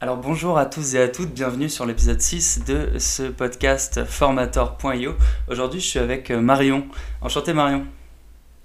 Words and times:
Alors 0.00 0.16
bonjour 0.16 0.58
à 0.58 0.66
tous 0.66 0.94
et 0.94 1.02
à 1.02 1.08
toutes, 1.08 1.30
bienvenue 1.30 1.68
sur 1.68 1.84
l'épisode 1.84 2.20
6 2.20 2.64
de 2.64 3.00
ce 3.00 3.24
podcast 3.24 4.04
formator.io. 4.04 5.16
Aujourd'hui 5.48 5.80
je 5.80 5.88
suis 5.88 5.98
avec 5.98 6.30
euh, 6.30 6.40
Marion. 6.40 6.86
Enchanté 7.20 7.52
Marion. 7.52 7.84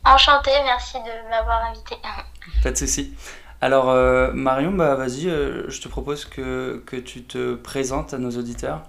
Enchanté, 0.05 0.51
merci 0.63 0.97
de 0.99 1.29
m'avoir 1.31 1.65
invité. 1.65 1.97
Pas 2.63 2.69
de 2.69 2.77
souci. 2.77 3.17
Alors 3.61 3.89
euh, 3.89 4.31
Marion, 4.31 4.73
bah 4.73 4.93
vas-y, 4.93 5.27
euh, 5.27 5.67
je 5.71 5.81
te 5.81 5.87
propose 5.87 6.25
que, 6.25 6.83
que, 6.85 6.97
tu 6.97 7.23
te 7.23 7.55
présentes 7.55 8.13
à 8.13 8.19
nos 8.19 8.37
auditeurs. 8.37 8.81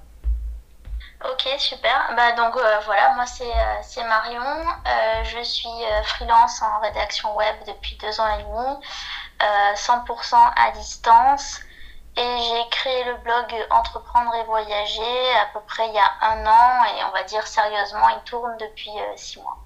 Ok, 1.24 1.48
super. 1.56 2.12
Bah, 2.14 2.32
donc 2.32 2.52
voilà, 2.84 3.14
moi 3.14 3.24
c'est 3.24 4.04
Marion. 4.04 4.66
je 5.24 5.42
suis 5.42 5.68
freelance 6.04 6.60
en 6.60 6.80
rédaction 6.80 7.34
web 7.38 7.56
depuis 7.66 7.96
deux 8.02 8.20
ans 8.20 8.38
et 8.38 8.42
demi, 8.42 8.86
100% 9.76 10.34
à 10.34 10.72
distance. 10.72 11.60
Et 12.16 12.20
j'ai 12.20 12.70
créé 12.70 13.04
le 13.06 13.22
blog 13.24 13.66
Entreprendre 13.70 14.30
et 14.40 14.46
voyager 14.46 15.02
à 15.42 15.52
peu 15.52 15.58
près 15.66 15.88
il 15.88 15.94
y 15.94 15.98
a 15.98 16.32
un 16.32 16.46
an 16.46 16.84
et 16.84 17.04
on 17.08 17.12
va 17.12 17.24
dire 17.24 17.44
sérieusement, 17.46 18.08
il 18.10 18.22
tourne 18.24 18.52
depuis 18.60 18.90
euh, 18.90 19.16
six 19.16 19.40
mois. 19.40 19.58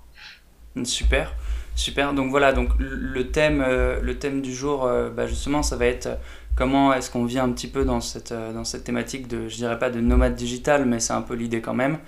Super, 0.85 1.35
super. 1.75 2.15
Donc 2.15 2.31
voilà, 2.31 2.53
donc 2.53 2.71
le 2.79 3.31
thème, 3.31 3.63
euh, 3.67 4.01
le 4.01 4.19
thème 4.19 4.41
du 4.41 4.55
jour, 4.55 4.85
euh, 4.85 5.11
bah 5.11 5.27
justement, 5.27 5.63
ça 5.63 5.77
va 5.77 5.87
être 5.87 6.09
comment 6.57 6.95
est-ce 6.95 7.11
qu'on 7.11 7.27
vit 7.27 7.39
un 7.39 7.53
petit 7.53 7.69
peu 7.69 7.85
dans 7.85 8.01
cette, 8.01 8.33
dans 8.33 8.65
cette 8.65 8.85
thématique 8.85 9.29
de, 9.29 9.49
je 9.49 9.57
dirais 9.57 9.79
pas 9.79 9.91
de 9.91 10.01
nomade 10.01 10.35
digital, 10.35 10.87
mais 10.87 11.01
c'est 11.01 11.13
un 11.13 11.23
peu 11.23 11.35
l'idée 11.35 11.61
quand 11.61 11.75
même. 11.75 11.99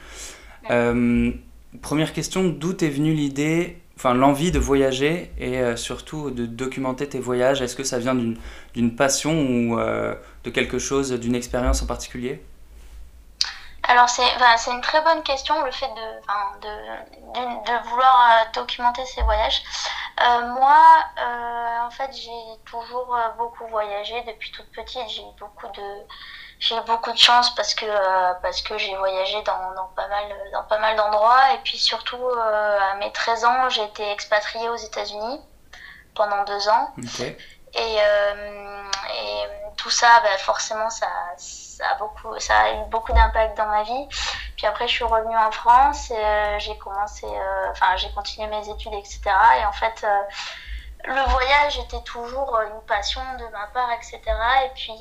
première 1.83 2.13
question, 2.15 2.45
d'où 2.49 2.73
est 2.83 2.89
venue 2.89 3.13
l'idée 3.13 3.80
enfin 4.01 4.15
l'envie 4.15 4.51
de 4.51 4.59
voyager 4.59 5.31
et 5.37 5.77
surtout 5.77 6.31
de 6.31 6.47
documenter 6.47 7.07
tes 7.07 7.21
voyages 7.21 7.61
Est-ce 7.61 7.77
que 7.77 7.85
ça 7.85 7.99
vient 7.99 8.15
d'une 8.15 8.97
passion 8.97 9.33
ou 9.33 9.77
de 9.77 10.51
quelque 10.51 10.79
chose, 10.79 11.13
d'une 11.13 11.35
expérience 11.35 11.83
en 11.83 11.87
particulier? 11.87 12.43
Alors 13.91 14.09
c'est 14.09 14.71
une 14.71 14.81
très 14.83 15.03
bonne 15.03 15.23
question 15.25 15.65
le 15.65 15.73
fait 15.73 15.89
de, 15.89 16.63
de, 16.63 17.89
vouloir 17.89 18.31
euh, 18.31 18.51
documenter 18.55 19.05
ses 19.05 19.21
voyages. 19.23 19.63
Euh, 20.21 20.47
moi, 20.55 20.79
euh, 21.19 21.87
en 21.87 21.91
fait, 21.91 22.11
j'ai 22.15 22.61
toujours 22.67 23.17
beaucoup 23.37 23.67
voyagé 23.67 24.15
depuis 24.29 24.53
toute 24.53 24.71
petite. 24.71 25.09
J'ai 25.09 25.25
beaucoup 25.41 25.67
de 25.75 26.07
j'ai 26.61 26.81
beaucoup 26.83 27.11
de 27.11 27.19
chance 27.19 27.55
parce 27.55 27.75
que 27.75 27.87
parce 28.43 28.63
que 28.63 28.79
j'ai 28.79 28.95
voyagé 28.97 29.43
dans, 29.43 29.75
dans, 29.75 29.87
pas 29.97 30.07
mal 30.09 30.25
dans 30.53 30.63
pas 30.65 30.79
mal 30.79 30.95
d'endroits 30.97 31.55
et 31.55 31.59
puis 31.65 31.79
surtout 31.79 32.29
à 32.39 32.95
mes 32.97 33.11
13 33.11 33.45
ans, 33.45 33.69
j'ai 33.71 33.85
été 33.85 34.09
expatriée 34.13 34.69
aux 34.69 34.77
États-Unis 34.77 35.41
pendant 36.15 36.45
deux 36.45 36.69
ans. 36.69 36.95
Et, 37.73 37.97
et 37.97 39.47
tout 39.81 39.91
ça, 39.91 40.21
bah, 40.23 40.37
forcément, 40.39 40.91
ça, 40.91 41.07
ça, 41.37 41.85
a 41.91 41.95
beaucoup, 41.95 42.39
ça 42.39 42.59
a 42.59 42.73
eu 42.73 42.85
beaucoup 42.91 43.13
d'impact 43.13 43.57
dans 43.57 43.67
ma 43.67 43.83
vie. 43.83 44.07
Puis 44.57 44.67
après, 44.67 44.87
je 44.87 44.93
suis 44.93 45.05
revenue 45.05 45.37
en 45.37 45.51
France, 45.51 46.13
euh, 46.15 46.59
j'ai 46.59 46.77
commencé, 46.77 47.27
euh, 47.27 47.71
enfin, 47.71 47.97
j'ai 47.97 48.11
continué 48.13 48.47
mes 48.49 48.69
études, 48.69 48.93
etc. 48.93 49.21
Et 49.61 49.65
en 49.65 49.73
fait, 49.73 50.05
euh, 50.05 50.23
le 51.05 51.31
voyage 51.31 51.79
était 51.79 52.03
toujours 52.03 52.59
une 52.61 52.81
passion 52.87 53.21
de 53.39 53.45
ma 53.53 53.67
part, 53.69 53.91
etc. 53.93 54.21
Et 54.65 54.71
puis, 54.75 54.93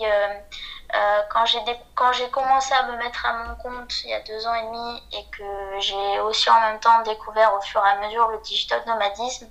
quand 1.30 1.46
j'ai 1.46 1.60
quand 1.96 2.14
j'ai 2.14 2.30
commencé 2.30 2.74
à 2.74 2.84
me 2.84 2.98
mettre 2.98 3.26
à 3.26 3.34
mon 3.34 3.56
compte 3.56 3.94
il 4.04 4.10
y 4.10 4.14
a 4.14 4.22
deux 4.22 4.48
ans 4.48 4.54
et 4.54 4.64
demi 4.64 5.04
et 5.14 5.26
que 5.38 5.80
j'ai 5.80 6.20
aussi 6.22 6.50
en 6.50 6.60
même 6.62 6.80
temps 6.80 7.02
découvert 7.04 7.54
au 7.54 7.62
fur 7.62 7.86
et 7.86 7.90
à 7.90 7.96
mesure 7.98 8.28
le 8.30 8.40
digital 8.40 8.82
nomadisme, 8.88 9.50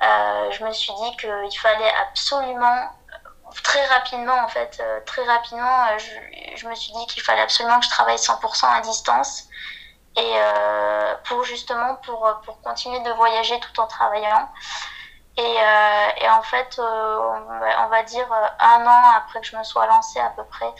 je 0.00 0.64
me 0.64 0.72
suis 0.72 0.92
dit 0.94 1.16
qu'il 1.16 1.58
fallait 1.58 1.94
absolument 2.08 2.90
très 3.62 3.84
rapidement, 3.86 4.36
en 4.44 4.48
fait, 4.48 4.78
euh, 4.80 5.00
très 5.06 5.24
rapidement, 5.24 5.86
euh, 5.86 5.98
je, 6.56 6.66
me 6.68 6.74
suis 6.74 6.92
dit 6.92 7.06
qu'il 7.06 7.22
fallait 7.22 7.42
absolument 7.42 7.78
que 7.78 7.86
je 7.86 7.90
travaille 7.90 8.16
100% 8.16 8.66
à 8.66 8.80
distance 8.80 9.44
et 10.16 10.32
euh, 10.36 11.14
pour 11.24 11.44
justement 11.44 11.96
pour 11.96 12.36
continuer 12.62 13.00
de 13.00 13.10
voyager 13.12 13.58
tout 13.60 13.80
en 13.80 13.86
travaillant. 13.86 14.48
Et, 15.36 15.56
et 16.22 16.28
en 16.30 16.42
fait, 16.42 16.78
on 16.78 17.88
va 17.88 18.02
dire 18.04 18.26
un 18.60 18.86
an 18.86 19.02
après 19.16 19.40
que 19.40 19.46
je 19.46 19.56
me 19.56 19.64
sois 19.64 19.86
lancée 19.86 20.20
à 20.20 20.30
peu 20.30 20.44
près, 20.44 20.72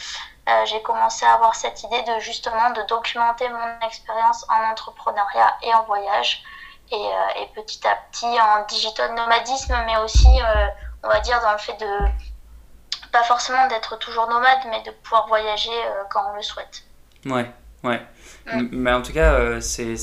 j'ai 0.66 0.80
commencé 0.82 1.26
à 1.26 1.34
avoir 1.34 1.56
cette 1.56 1.82
idée 1.82 2.02
de 2.02 2.20
justement 2.20 2.70
de 2.70 2.82
documenter 2.82 3.48
mon 3.48 3.86
expérience 3.86 4.46
en 4.48 4.70
entrepreneuriat 4.70 5.56
et 5.62 5.74
en 5.74 5.82
voyage. 5.84 6.42
Et, 6.92 7.10
et, 7.40 7.46
petit 7.54 7.84
à 7.88 7.96
petit 7.96 8.26
en 8.40 8.64
digital 8.66 9.12
nomadisme, 9.14 9.74
mais 9.86 9.96
aussi, 9.96 10.28
on 11.02 11.08
va 11.08 11.18
dire, 11.20 11.40
dans 11.40 11.52
le 11.52 11.58
fait 11.58 11.76
de, 11.78 11.98
pas 13.14 13.22
forcément 13.22 13.68
d'être 13.68 13.96
toujours 13.98 14.26
nomade, 14.26 14.58
mais 14.70 14.82
de 14.82 14.90
pouvoir 14.90 15.28
voyager 15.28 15.70
euh, 15.70 16.02
quand 16.10 16.32
on 16.32 16.34
le 16.34 16.42
souhaite. 16.42 16.82
Ouais, 17.24 17.48
ouais. 17.84 18.00
Mais 18.72 18.92
en 18.92 19.00
tout 19.00 19.12
cas, 19.12 19.34
euh, 19.34 19.60
c'est 19.60 19.96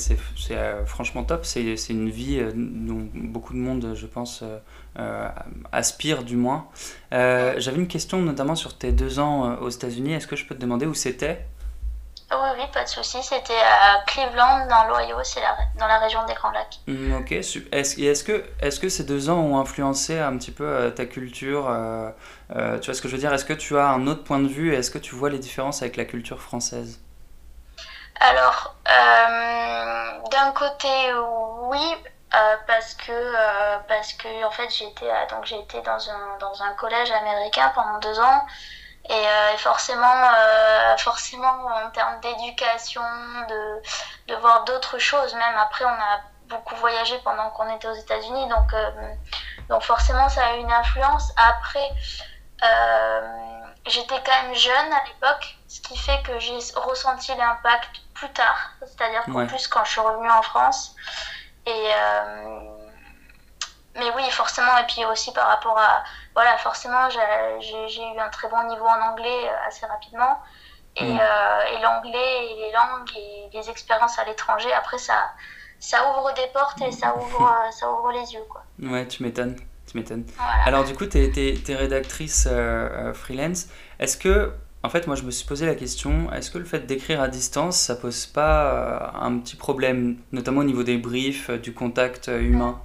euh, 0.50 0.84
franchement 0.84 1.22
top. 1.22 1.44
C'est 1.44 1.74
une 1.90 2.10
vie 2.10 2.42
dont 2.54 3.08
beaucoup 3.14 3.52
de 3.52 3.58
monde, 3.58 3.92
je 3.94 4.06
pense, 4.06 4.44
aspire 5.72 6.24
du 6.24 6.36
moins. 6.36 6.66
J'avais 7.10 7.76
une 7.76 7.88
question 7.88 8.18
notamment 8.18 8.54
sur 8.54 8.76
tes 8.76 8.92
deux 8.92 9.18
ans 9.18 9.56
aux 9.60 9.70
États-Unis. 9.70 10.14
Est-ce 10.14 10.26
que 10.26 10.36
je 10.36 10.46
peux 10.46 10.54
te 10.54 10.60
demander 10.60 10.86
où 10.86 10.94
c'était? 10.94 11.46
Oui, 12.32 12.48
oui, 12.58 12.64
pas 12.72 12.84
de 12.84 12.88
souci. 12.88 13.18
C'était 13.22 13.52
à 13.52 14.02
Cleveland, 14.06 14.66
dans 14.66 14.84
l'Ohio, 14.88 15.16
c'est 15.22 15.40
dans 15.78 15.86
la 15.86 15.98
région 15.98 16.24
des 16.26 16.34
Grands 16.34 16.50
Lacs. 16.50 16.80
Mm, 16.86 17.14
ok, 17.14 17.32
est-ce 17.32 17.58
est 18.00 18.26
que, 18.26 18.44
est 18.60 18.80
que 18.80 18.88
ces 18.88 19.04
deux 19.04 19.28
ans 19.28 19.40
ont 19.40 19.58
influencé 19.58 20.18
un 20.18 20.36
petit 20.38 20.50
peu 20.50 20.64
euh, 20.64 20.90
ta 20.90 21.04
culture 21.04 21.68
euh, 21.68 22.10
euh, 22.56 22.78
Tu 22.78 22.86
vois 22.86 22.94
ce 22.94 23.02
que 23.02 23.08
je 23.08 23.14
veux 23.14 23.20
dire? 23.20 23.32
Est-ce 23.34 23.44
que 23.44 23.52
tu 23.52 23.76
as 23.76 23.88
un 23.88 24.06
autre 24.06 24.24
point 24.24 24.38
de 24.38 24.48
vue? 24.48 24.74
Est-ce 24.74 24.90
que 24.90 24.98
tu 24.98 25.14
vois 25.14 25.28
les 25.28 25.38
différences 25.38 25.82
avec 25.82 25.96
la 25.96 26.06
culture 26.06 26.40
française? 26.40 27.00
Alors, 28.22 28.74
d'un 30.30 30.52
côté, 30.52 30.88
oui. 31.62 31.96
parce 32.66 32.94
que 32.94 33.76
parce 33.88 34.12
que 34.14 34.44
en 34.44 34.50
fait 34.50 34.68
été 34.80 35.06
donc 35.30 35.44
j'ai 35.44 35.62
dans 35.82 36.10
un 36.10 36.38
dans 36.38 36.62
un 36.62 36.72
collège 36.74 37.10
américain 37.10 37.70
pendant 37.74 37.98
deux 37.98 38.18
ans 38.20 38.46
euh, 39.10 39.54
et 39.54 39.58
forcément, 39.58 40.22
euh, 40.36 40.96
forcément 40.96 41.66
en 41.66 41.90
termes 41.90 42.20
d'éducation, 42.20 43.02
de, 43.48 43.82
de 44.28 44.34
voir 44.36 44.64
d'autres 44.64 44.98
choses, 44.98 45.34
même 45.34 45.56
après 45.56 45.84
on 45.84 45.88
a 45.88 46.20
beaucoup 46.46 46.76
voyagé 46.76 47.18
pendant 47.24 47.50
qu'on 47.50 47.68
était 47.74 47.88
aux 47.88 47.94
États-Unis, 47.94 48.48
donc, 48.48 48.72
euh, 48.72 48.90
donc 49.68 49.82
forcément 49.82 50.28
ça 50.28 50.46
a 50.46 50.54
eu 50.54 50.60
une 50.60 50.72
influence. 50.72 51.32
Après, 51.36 51.90
j'étais 53.86 54.22
quand 54.24 54.42
même 54.42 54.54
jeune 54.54 54.92
à 54.92 55.04
l'époque, 55.06 55.56
ce 55.66 55.80
qui 55.80 55.96
fait 55.96 56.22
que 56.22 56.38
j'ai 56.38 56.58
ressenti 56.76 57.34
l'impact 57.34 57.90
plus 58.22 58.32
tard, 58.32 58.72
c'est-à-dire 58.80 59.24
qu'en 59.24 59.46
plus 59.46 59.66
quand 59.68 59.84
je 59.84 59.90
suis 59.90 60.00
revenue 60.00 60.30
en 60.30 60.42
France. 60.42 60.94
Et 61.66 61.90
mais 63.96 64.10
oui, 64.16 64.22
forcément, 64.30 64.76
et 64.78 64.86
puis 64.86 65.04
aussi 65.04 65.32
par 65.32 65.48
rapport 65.48 65.78
à. 65.78 66.02
Voilà, 66.34 66.56
forcément, 66.58 67.10
j'ai 67.10 68.02
eu 68.02 68.18
un 68.18 68.28
très 68.30 68.48
bon 68.48 68.62
niveau 68.64 68.86
en 68.86 69.10
anglais 69.10 69.48
euh, 69.48 69.68
assez 69.68 69.84
rapidement. 69.84 70.38
Et, 70.96 71.04
mm. 71.04 71.18
euh, 71.20 71.76
et 71.76 71.82
l'anglais 71.82 72.46
et 72.50 72.54
les 72.56 72.72
langues 72.72 73.10
et 73.16 73.50
les 73.52 73.70
expériences 73.70 74.18
à 74.18 74.24
l'étranger, 74.24 74.72
après, 74.72 74.98
ça, 74.98 75.32
ça 75.78 76.10
ouvre 76.10 76.32
des 76.34 76.46
portes 76.54 76.80
et 76.80 76.92
ça 76.92 77.14
ouvre, 77.16 77.42
euh, 77.42 77.70
ça 77.78 77.90
ouvre 77.90 78.12
les 78.12 78.32
yeux. 78.32 78.44
Quoi. 78.48 78.62
Ouais, 78.82 79.06
tu 79.06 79.22
m'étonnes. 79.22 79.56
Tu 79.86 79.98
m'étonnes. 79.98 80.24
Alors, 80.64 80.84
du 80.84 80.94
coup, 80.94 81.06
tu 81.06 81.18
es, 81.18 81.70
es, 81.70 81.76
rédactrice 81.76 82.48
freelance. 83.14 83.66
Est-ce 83.98 84.16
que. 84.16 84.54
En 84.84 84.88
fait, 84.88 85.06
moi, 85.06 85.14
je 85.14 85.22
me 85.22 85.30
suis 85.30 85.46
posé 85.46 85.64
la 85.66 85.74
question 85.74 86.32
est-ce 86.32 86.50
que 86.50 86.58
le 86.58 86.64
fait 86.64 86.80
d'écrire 86.80 87.20
à 87.20 87.28
distance, 87.28 87.76
ça 87.76 87.94
pose 87.94 88.26
pas 88.26 89.12
un 89.14 89.38
petit 89.38 89.56
problème, 89.56 90.16
notamment 90.32 90.60
au 90.60 90.64
niveau 90.64 90.82
des 90.82 90.98
briefs, 90.98 91.50
du 91.50 91.72
contact 91.72 92.28
humain? 92.28 92.80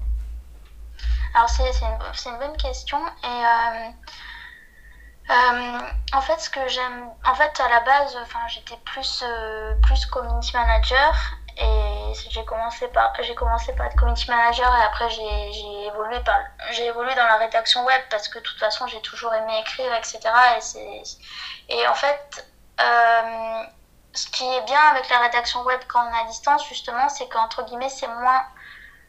Alors 1.38 1.50
c'est 1.50 1.64
une, 1.64 2.32
une, 2.34 2.40
bonne 2.40 2.58
question 2.58 2.98
et 2.98 3.28
euh, 3.28 3.90
euh, 5.30 5.80
en 6.14 6.22
fait 6.22 6.40
ce 6.40 6.50
que 6.50 6.68
j'aime, 6.68 7.10
en 7.24 7.36
fait 7.36 7.60
à 7.60 7.70
la 7.70 7.82
base, 7.82 8.18
enfin 8.24 8.40
j'étais 8.48 8.78
plus 8.86 9.24
euh, 9.24 9.76
plus 9.84 10.08
community 10.08 10.54
manager 10.56 11.14
et 11.58 12.14
j'ai 12.32 12.44
commencé 12.46 12.88
par 12.88 13.14
j'ai 13.22 13.36
commencé 13.36 13.72
par 13.74 13.86
être 13.86 13.96
community 13.98 14.28
manager 14.32 14.74
et 14.78 14.84
après 14.84 15.10
j'ai 15.12 15.87
évolué 15.98 16.20
par 16.22 16.40
j'ai 16.72 16.86
évolué 16.86 17.14
dans 17.16 17.26
la 17.26 17.38
rédaction 17.38 17.84
web 17.86 18.02
parce 18.10 18.28
que 18.28 18.40
de 18.40 18.44
toute 18.44 18.60
façon 18.60 18.88
j'ai 18.88 19.02
toujours 19.02 19.34
aimé 19.34 19.60
écrire 19.60 19.94
etc 19.96 20.20
et 20.76 21.74
et 21.74 21.88
en 21.88 21.96
fait 21.96 22.48
ce 24.14 24.28
qui 24.32 24.44
est 24.44 24.62
bien 24.66 24.80
avec 24.92 25.10
la 25.10 25.20
rédaction 25.20 25.64
web 25.64 25.80
quand 25.88 26.04
on 26.08 26.14
est 26.14 26.22
à 26.22 26.26
distance 26.26 26.68
justement 26.68 27.10
c'est 27.10 27.28
qu'entre 27.28 27.66
guillemets 27.66 27.90
c'est 27.90 28.08
moins 28.08 28.44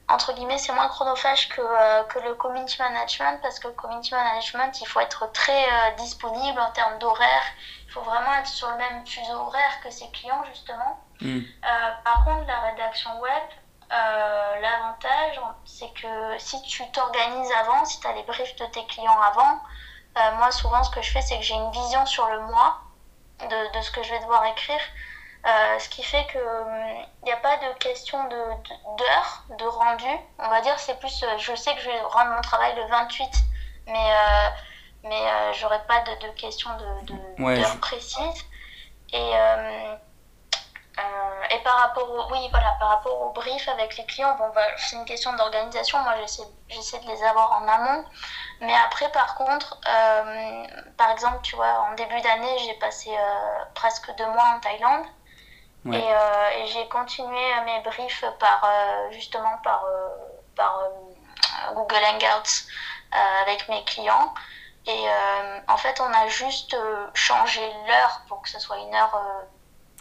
entre 0.09 0.33
guillemets, 0.33 0.59
c'est 0.59 0.73
moins 0.73 0.89
chronophage 0.89 1.51
que, 1.51 1.61
euh, 1.61 2.03
que 2.05 2.19
le 2.21 2.35
community 2.35 2.81
management 2.81 3.41
parce 3.43 3.59
que 3.59 3.69
le 3.69 3.75
community 3.75 4.15
management, 4.15 4.81
il 4.81 4.87
faut 4.87 5.01
être 5.01 5.31
très 5.33 5.65
euh, 5.65 5.91
disponible 5.99 6.59
en 6.59 6.71
termes 6.71 6.99
d'horaire. 6.99 7.43
Il 7.87 7.93
faut 7.93 8.01
vraiment 8.01 8.35
être 8.41 8.47
sur 8.47 8.71
le 8.71 8.77
même 8.79 9.07
fuseau 9.07 9.35
horaire 9.35 9.81
que 9.83 9.91
ses 9.91 10.11
clients, 10.11 10.43
justement. 10.45 10.99
Mm. 11.21 11.39
Euh, 11.39 11.91
par 12.05 12.25
contre, 12.25 12.47
la 12.47 12.61
rédaction 12.61 13.21
web, 13.21 13.43
l'avantage, 13.91 15.41
c'est 15.65 15.93
que 15.95 16.39
si 16.39 16.61
tu 16.63 16.89
t'organises 16.91 17.53
avant, 17.61 17.85
si 17.85 18.01
tu 18.01 18.07
as 18.07 18.13
les 18.13 18.23
briefs 18.23 18.57
de 18.57 18.67
tes 18.67 18.85
clients 18.87 19.21
avant, 19.21 19.61
moi, 20.37 20.51
souvent, 20.51 20.83
ce 20.83 20.91
que 20.91 21.01
je 21.01 21.11
fais, 21.11 21.21
c'est 21.21 21.37
que 21.37 21.45
j'ai 21.45 21.55
une 21.55 21.71
vision 21.71 22.05
sur 22.07 22.27
le 22.27 22.41
mois 22.41 22.81
de, 23.41 23.79
de, 23.79 23.81
ce 23.83 23.91
que 23.91 24.03
je 24.03 24.11
vais 24.11 24.21
devoir 24.21 24.45
écrire. 24.47 24.81
ce 25.45 25.89
qui 25.89 26.03
fait 26.03 26.27
qu'il 26.27 26.41
n'y 27.25 27.33
a 27.33 27.37
pas 27.37 27.57
de 27.57 27.79
question 27.79 28.23
d'heure, 28.29 29.45
de, 29.51 29.57
de, 29.57 29.65
rendu. 29.65 30.11
On 30.39 30.49
va 30.49 30.61
dire, 30.61 30.79
c'est 30.79 30.99
plus, 30.99 31.25
je 31.39 31.55
sais 31.55 31.75
que 31.75 31.81
je 31.81 31.89
vais 31.89 32.01
rendre 32.01 32.31
mon 32.35 32.41
travail 32.43 32.75
le 32.77 32.87
28, 32.89 33.31
mais, 33.87 34.13
mais 35.05 35.53
j'aurai 35.55 35.81
pas 35.87 36.01
de, 36.01 36.27
de 36.27 36.33
question 36.33 36.71
de, 36.77 37.55
d'heure 37.55 37.79
précise. 37.81 38.45
Et, 39.13 39.31
euh, 39.35 39.97
et 41.51 41.59
par 41.61 41.77
rapport 41.77 42.11
au, 42.11 42.33
oui, 42.33 42.49
voilà, 42.51 42.77
par 42.79 42.89
rapport 42.89 43.21
au 43.23 43.31
brief 43.31 43.69
avec 43.69 43.97
les 43.97 44.05
clients, 44.07 44.35
bon, 44.37 44.51
bah, 44.55 44.63
c'est 44.77 44.97
une 44.97 45.05
question 45.05 45.33
d'organisation. 45.35 45.99
Moi, 46.01 46.15
j'essaie 46.69 46.99
de 46.99 47.07
les 47.07 47.23
avoir 47.25 47.63
en 47.63 47.69
amont. 47.69 48.05
Mais 48.61 48.75
après, 48.75 49.11
par 49.13 49.35
contre, 49.35 49.79
euh, 49.87 50.65
par 50.97 51.11
exemple, 51.11 51.41
tu 51.43 51.57
vois, 51.57 51.87
en 51.91 51.95
début 51.95 52.21
d'année, 52.21 52.59
j'ai 52.67 52.75
passé 52.75 53.11
euh, 53.11 53.65
presque 53.75 54.15
deux 54.17 54.27
mois 54.27 54.55
en 54.57 54.61
Thaïlande. 54.61 55.07
Et, 55.91 55.97
et 55.97 56.67
j'ai 56.67 56.87
continué 56.89 57.41
mes 57.65 57.81
briefs 57.81 58.23
par, 58.39 58.69
justement, 59.11 59.57
par, 59.65 59.87
par 60.55 60.83
Google 61.73 62.05
Hangouts 62.05 62.69
avec 63.41 63.67
mes 63.71 63.83
clients. 63.85 64.35
Et 64.87 65.07
en 65.67 65.77
fait, 65.79 65.99
on 66.03 66.13
a 66.13 66.29
juste 66.29 66.77
changé 67.15 67.63
l'heure 67.87 68.21
pour 68.29 68.43
que 68.43 68.51
ce 68.51 68.59
soit 68.59 68.77
une 68.79 68.95
heure 68.95 69.19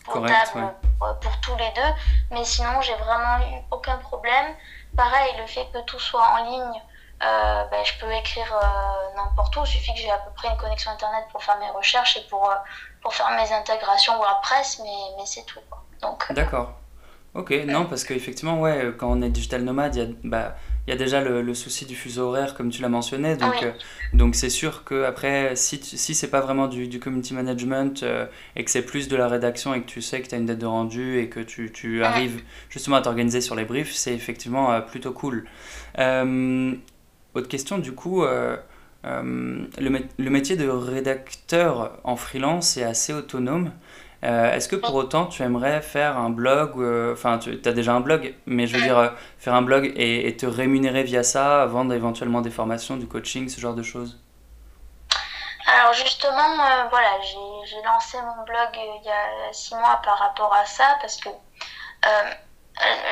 potable 0.07 0.73
pour 0.99 1.39
tous 1.41 1.55
les 1.57 1.71
deux. 1.75 1.93
Mais 2.31 2.43
sinon, 2.43 2.81
j'ai 2.81 2.95
vraiment 2.95 3.37
eu 3.39 3.61
aucun 3.71 3.97
problème. 3.97 4.55
Pareil, 4.95 5.33
le 5.39 5.45
fait 5.45 5.67
que 5.73 5.79
tout 5.85 5.99
soit 5.99 6.23
en 6.23 6.43
ligne, 6.49 6.81
euh, 7.23 7.63
ben, 7.71 7.83
je 7.83 7.99
peux 7.99 8.11
écrire 8.11 8.53
euh, 8.53 9.15
n'importe 9.15 9.55
où. 9.55 9.61
Il 9.63 9.67
suffit 9.67 9.93
que 9.93 9.99
j'ai 9.99 10.11
à 10.11 10.17
peu 10.17 10.31
près 10.35 10.49
une 10.49 10.57
connexion 10.57 10.91
Internet 10.91 11.25
pour 11.31 11.43
faire 11.43 11.57
mes 11.59 11.69
recherches 11.71 12.17
et 12.17 12.27
pour, 12.29 12.49
euh, 12.49 12.55
pour 13.01 13.13
faire 13.13 13.29
mes 13.31 13.51
intégrations 13.51 14.17
WordPress, 14.17 14.81
mais, 14.83 15.15
mais 15.17 15.25
c'est 15.25 15.45
tout. 15.45 15.59
Donc, 16.01 16.31
D'accord. 16.33 16.73
Ok, 17.33 17.51
non, 17.65 17.85
parce 17.85 18.03
qu'effectivement, 18.03 18.59
ouais, 18.59 18.93
quand 18.97 19.07
on 19.09 19.21
est 19.21 19.29
digital 19.29 19.61
nomade, 19.61 19.95
il 19.95 20.03
y 20.03 20.05
a, 20.05 20.15
bah, 20.23 20.55
il 20.87 20.91
y 20.91 20.93
a 20.93 20.95
déjà 20.95 21.21
le, 21.21 21.53
souci 21.53 21.85
du 21.85 21.95
fuseau 21.95 22.29
horaire, 22.29 22.55
comme 22.55 22.69
tu 22.69 22.81
l'as 22.81 22.87
mentionné. 22.87 23.35
Donc, 23.35 23.61
euh, 23.61 23.71
donc 24.13 24.35
c'est 24.35 24.49
sûr 24.49 24.85
que 24.85 25.03
après, 25.03 25.53
si, 25.57 25.81
si 25.83 26.15
c'est 26.15 26.29
pas 26.29 26.39
vraiment 26.39 26.67
du, 26.67 26.87
du 26.87 27.01
community 27.01 27.33
management 27.33 28.03
euh, 28.03 28.25
et 28.55 28.63
que 28.63 28.71
c'est 28.71 28.83
plus 28.83 29.09
de 29.09 29.17
la 29.17 29.27
rédaction 29.27 29.73
et 29.73 29.81
que 29.81 29.85
tu 29.85 30.01
sais 30.01 30.21
que 30.21 30.29
tu 30.29 30.35
as 30.35 30.37
une 30.37 30.45
date 30.45 30.59
de 30.59 30.65
rendu 30.65 31.19
et 31.19 31.27
que 31.27 31.41
tu, 31.41 31.73
tu 31.73 32.05
arrives 32.05 32.41
justement 32.69 32.95
à 32.95 33.01
t'organiser 33.01 33.41
sur 33.41 33.53
les 33.53 33.65
briefs, 33.65 33.93
c'est 33.93 34.13
effectivement 34.13 34.71
euh, 34.71 34.79
plutôt 34.79 35.11
cool. 35.11 35.45
autre 35.97 37.49
question, 37.49 37.79
du 37.79 37.91
coup. 37.91 38.23
le, 38.23 38.59
le, 39.77 40.29
métier 40.29 40.55
de 40.55 40.69
rédacteur 40.69 41.99
en 42.05 42.15
freelance 42.15 42.77
est 42.77 42.83
assez 42.83 43.11
autonome. 43.11 43.71
Euh, 44.23 44.51
est-ce 44.53 44.67
que 44.67 44.75
pour 44.75 44.95
autant 44.95 45.27
tu 45.27 45.43
aimerais 45.43 45.81
faire 45.81 46.17
un 46.17 46.31
blog, 46.31 46.73
euh, 46.77 47.13
enfin 47.13 47.37
tu 47.37 47.61
as 47.63 47.71
déjà 47.71 47.93
un 47.93 47.99
blog, 47.99 48.33
mais 48.47 48.65
je 48.65 48.75
veux 48.75 48.81
dire 48.81 48.97
euh, 48.97 49.09
faire 49.37 49.53
un 49.53 49.61
blog 49.61 49.91
et, 49.95 50.35
te 50.35 50.47
rémunérer 50.47 51.03
via 51.03 51.21
ça, 51.21 51.65
vendre 51.67 51.93
éventuellement 51.93 52.41
des 52.41 52.49
formations, 52.49 52.97
du 52.97 53.07
coaching, 53.07 53.47
ce 53.47 53.59
genre 53.59 53.75
de 53.75 53.83
choses? 53.83 54.19
Alors 55.67 55.93
justement, 55.93 56.55
voilà, 56.89 57.19
j'ai 57.21 57.81
lancé 57.83 58.17
mon 58.21 58.43
blog 58.43 58.69
il 58.73 59.05
y 59.05 59.09
a 59.09 59.53
six 59.53 59.75
mois 59.75 60.01
par 60.03 60.17
rapport 60.17 60.53
à 60.53 60.65
ça 60.65 60.97
parce 61.01 61.17
que 61.17 61.29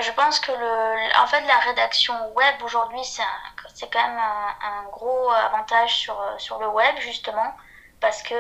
je 0.02 0.12
pense 0.12 0.40
que 0.40 0.52
le, 0.52 1.22
en 1.22 1.28
fait 1.28 1.42
la 1.42 1.58
rédaction 1.58 2.14
web 2.34 2.56
aujourd'hui 2.64 3.04
c'est 3.04 3.90
quand 3.92 4.08
même 4.08 4.18
un, 4.18 4.68
un, 4.68 4.90
gros 4.92 5.30
avantage 5.32 5.96
sur, 5.96 6.18
sur 6.38 6.60
le 6.60 6.68
web 6.70 6.96
justement 7.00 7.54
parce 8.00 8.24
que 8.24 8.36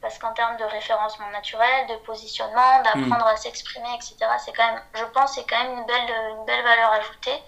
parce 0.00 0.18
qu'en 0.18 0.32
termes 0.32 0.56
de 0.56 0.64
référencement 0.64 1.28
naturel, 1.30 1.86
de 1.88 1.96
positionnement, 1.96 2.82
d'apprendre 2.82 3.24
hmm. 3.24 3.34
à 3.34 3.36
s'exprimer, 3.36 3.88
etc., 3.94 4.16
c'est 4.44 4.52
quand 4.52 4.66
même, 4.66 4.82
je 4.94 5.04
pense, 5.04 5.34
c'est 5.34 5.48
quand 5.48 5.62
même 5.62 5.78
une 5.78 5.86
belle, 5.86 6.14
une 6.38 6.44
belle 6.46 6.62
valeur 6.62 6.92
ajoutée, 6.92 7.42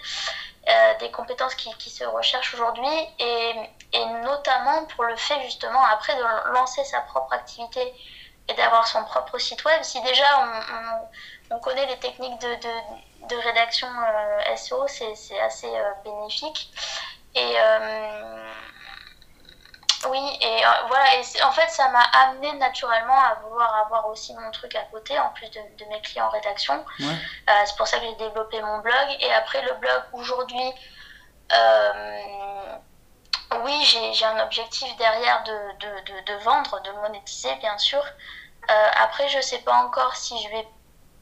euh, 0.69 0.99
des 1.01 1.11
compétences 1.11 1.55
qui, 1.55 1.73
qui 1.79 1.91
se 1.91 2.05
recherchent 2.05 2.55
aujourd'hui, 2.55 2.89
et, 3.19 3.53
et, 3.93 4.07
notamment 4.23 4.85
pour 4.95 5.05
le 5.05 5.17
fait 5.17 5.41
justement 5.43 5.83
après 5.87 6.15
de 6.15 6.53
lancer 6.53 6.85
sa 6.85 7.01
propre 7.01 7.33
activité 7.33 7.93
et 8.49 8.55
d'avoir 8.55 8.87
son 8.87 9.03
propre 9.05 9.39
site 9.39 9.65
web. 9.65 9.83
Si 9.83 10.01
déjà 10.03 10.25
on, 11.51 11.57
on, 11.57 11.59
connaît 11.61 11.87
les 11.87 11.99
techniques 11.99 12.41
de, 12.41 12.55
de, 12.55 13.29
de 13.29 13.37
rédaction 13.43 13.89
euh, 13.89 14.57
SEO, 14.57 14.87
c'est 14.89 15.41
assez 15.41 15.69
euh, 15.69 15.91
bénéfique. 16.05 16.71
Et 17.35 17.55
euh, 17.57 18.53
oui, 20.11 20.39
et 20.41 20.67
euh, 20.67 20.69
voilà, 20.89 21.17
et 21.17 21.43
en 21.43 21.53
fait, 21.53 21.69
ça 21.69 21.89
m'a 21.89 22.03
amené 22.25 22.53
naturellement 22.55 23.19
à 23.19 23.35
vouloir 23.43 23.75
avoir 23.87 24.09
aussi 24.09 24.35
mon 24.35 24.51
truc 24.51 24.75
à 24.75 24.83
côté, 24.91 25.19
en 25.19 25.29
plus 25.31 25.49
de, 25.51 25.85
mes 25.91 26.01
clients 26.01 26.27
en 26.27 26.31
rédaction. 26.31 26.85
Euh, 27.01 27.05
c'est 27.65 27.77
pour 27.77 27.87
ça 27.87 27.99
que 27.99 28.07
j'ai 28.07 28.15
développé 28.15 28.61
mon 28.63 28.79
blog. 28.79 29.17
Et 29.21 29.33
après, 29.33 29.63
le 29.63 29.75
blog, 29.75 30.03
aujourd'hui, 30.13 30.73
euh, 31.53 32.77
oui, 33.65 34.13
j'ai 34.15 34.25
un 34.25 34.43
objectif 34.43 34.97
derrière 34.97 35.45
de, 35.45 35.87
de, 35.87 36.33
de, 36.33 36.45
vendre, 36.45 36.81
de 36.83 36.91
monétiser, 37.03 37.55
bien 37.57 37.79
sûr. 37.79 38.03
après, 38.69 39.29
je 39.29 39.41
sais 39.41 39.59
pas 39.59 39.75
encore 39.85 40.17
si 40.17 40.41
je 40.43 40.49
vais. 40.49 40.67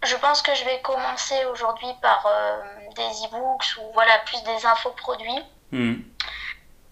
Je 0.03 0.17
pense 0.17 0.41
que 0.41 0.55
je 0.55 0.65
vais 0.65 0.81
commencer 0.81 1.44
aujourd'hui 1.47 1.93
par 2.00 2.26
des 2.94 3.26
e-books 3.26 3.76
ou 3.83 3.93
voilà, 3.93 4.19
plus 4.21 4.43
des 4.44 4.65
infos 4.65 4.93
produits. 4.93 5.43
Hmm. 5.73 6.00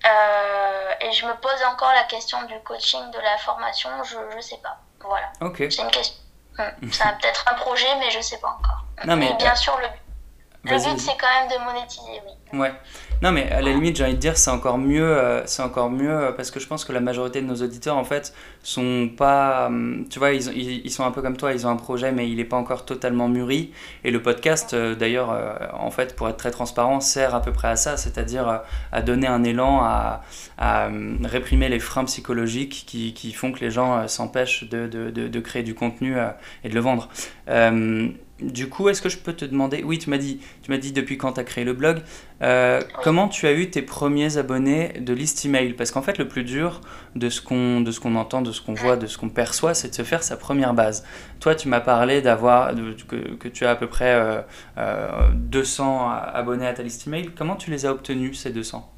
Euh, 0.07 0.93
et 1.01 1.13
je 1.13 1.27
me 1.27 1.35
pose 1.41 1.63
encore 1.71 1.93
la 1.93 2.05
question 2.05 2.43
du 2.45 2.55
coaching, 2.65 3.11
de 3.11 3.19
la 3.19 3.37
formation, 3.39 3.91
je 4.05 4.37
ne 4.37 4.41
sais 4.41 4.59
pas. 4.63 4.79
Voilà. 5.01 5.31
C'est 5.57 5.83
une 5.83 5.91
question. 5.91 6.17
Hmm. 6.57 6.91
Ça 6.91 7.17
peut-être 7.21 7.45
un 7.51 7.55
projet, 7.55 7.87
mais 8.01 8.11
je 8.11 8.19
ne 8.19 8.23
sais 8.23 8.39
pas 8.39 8.49
encore. 8.49 8.85
Non, 9.07 9.17
mais, 9.17 9.33
bien 9.35 9.55
sûr, 9.55 9.79
le, 9.81 10.71
le 10.71 10.77
but, 10.77 10.99
c'est 10.99 11.17
quand 11.17 11.29
même 11.29 11.49
de 11.49 11.65
monétiser, 11.65 12.21
oui. 12.27 12.59
Ouais. 12.59 12.73
Non, 13.23 13.31
mais 13.31 13.51
à 13.51 13.61
la 13.61 13.71
limite, 13.71 13.97
j'ai 13.97 14.05
envie 14.05 14.15
de 14.15 14.19
dire, 14.19 14.37
c'est 14.37 14.51
encore 14.51 14.79
mieux, 14.79 15.17
euh, 15.17 15.47
c'est 15.47 15.63
encore 15.63 15.91
mieux 15.91 16.11
euh, 16.11 16.33
parce 16.33 16.51
que 16.51 16.59
je 16.59 16.67
pense 16.67 16.85
que 16.85 16.93
la 16.93 17.01
majorité 17.01 17.41
de 17.41 17.47
nos 17.47 17.57
auditeurs, 17.57 17.97
en 17.97 18.05
fait, 18.05 18.35
sont 18.69 19.09
pas. 19.17 19.67
Hum, 19.67 20.07
tu 20.11 20.19
vois, 20.19 20.33
ils, 20.33 20.85
ils, 20.85 20.91
sont 20.91 21.05
un 21.05 21.11
peu 21.11 21.23
comme 21.23 21.37
toi, 21.37 21.53
ils 21.53 21.67
ont 21.67 21.71
un 21.71 21.77
projet, 21.77 22.13
mais 22.13 22.29
il 22.29 22.37
n'est 22.37 22.45
pas 22.45 22.57
encore 22.57 22.85
totalement 22.85 23.29
mûri. 23.29 23.73
Et 24.05 24.11
le 24.11 24.23
podcast, 24.23 24.75
euh, 24.75 24.95
d'ailleurs, 24.95 25.31
en 25.73 25.91
fait, 25.91 26.15
pour 26.17 26.29
être 26.29 26.37
très 26.37 26.51
transparent, 26.51 27.01
sert 27.01 27.35
à 27.35 27.43
peu 27.43 27.53
près 27.53 27.69
à 27.69 27.77
ça, 27.77 27.97
c'est-à-dire 27.97 28.63
à 28.93 29.03
donner 29.03 29.27
un 29.27 29.45
élan, 29.45 29.81
à, 29.83 30.23
à 30.59 30.87
hum, 30.87 31.19
réprimer 31.25 31.69
les 31.69 31.81
freins 31.81 32.05
psychologiques 32.05 32.85
qui, 32.87 33.15
qui 33.15 33.33
font 33.33 33.53
que 33.53 33.61
les 33.61 33.71
gens 33.71 34.07
s'empêchent 34.09 34.69
de, 34.69 34.87
de, 34.87 35.11
de, 35.11 35.41
créer 35.41 35.63
du 35.63 35.75
contenu 35.75 36.17
et 36.65 36.69
de 36.69 36.75
le 36.75 36.81
vendre. 36.81 37.09
Du 38.41 38.69
coup, 38.69 38.89
est-ce 38.89 39.03
que 39.03 39.09
je 39.09 39.19
peux 39.19 39.33
te 39.33 39.45
demander, 39.45 39.83
oui, 39.83 39.99
tu 39.99 40.11
m'as 40.11 40.19
dit, 40.19 40.39
tu 40.63 40.71
m'as 40.71 40.79
dit 40.79 40.93
depuis 40.93 41.19
quand 41.19 41.33
tu 41.33 41.41
as 41.41 41.45
créé 41.45 41.65
le 41.65 41.73
blog, 41.73 41.99
euh, 42.41 42.81
comment 43.03 43.27
tu 43.27 43.49
as 43.49 43.53
eu 43.53 43.69
tes 43.69 43.83
premiers 43.83 44.37
abonnés 44.37 44.93
de 45.01 45.13
liste 45.13 45.45
email 45.45 45.73
Parce 45.73 45.91
qu'en 45.91 46.03
fait, 46.03 46.19
le 46.19 46.29
plus 46.29 46.45
dur 46.45 46.81
de 47.17 47.31
ce 47.31 47.41
qu'on 47.41 47.81
de 47.81 47.91
ce 47.91 48.07
entend, 48.07 48.41
ce 48.59 48.63
qu'on 48.63 48.75
voit, 48.75 48.97
de 48.97 49.07
ce 49.07 49.17
qu'on 49.19 49.29
perçoit, 49.29 49.75
c'est 49.75 49.89
de 49.89 49.95
se 49.95 50.03
faire 50.03 50.23
sa 50.23 50.37
première 50.37 50.75
base. 50.75 51.05
Toi, 51.41 51.55
tu 51.55 51.69
m'as 51.69 51.81
parlé 51.81 52.21
d'avoir 52.21 52.71
que, 53.09 53.35
que, 53.37 53.49
tu 53.49 53.65
as 53.67 53.71
à 53.71 53.77
peu 53.77 53.89
près 53.89 54.13
euh, 54.15 54.43
euh, 54.77 55.31
200 55.35 56.11
abonnés 56.11 56.67
à 56.67 56.75
ta 56.75 56.83
liste 56.83 57.07
email. 57.07 57.31
Comment 57.31 57.57
tu 57.57 57.71
les 57.71 57.87
as 57.87 57.91
obtenus 57.91 58.41
ces 58.41 58.51
200 58.51 58.89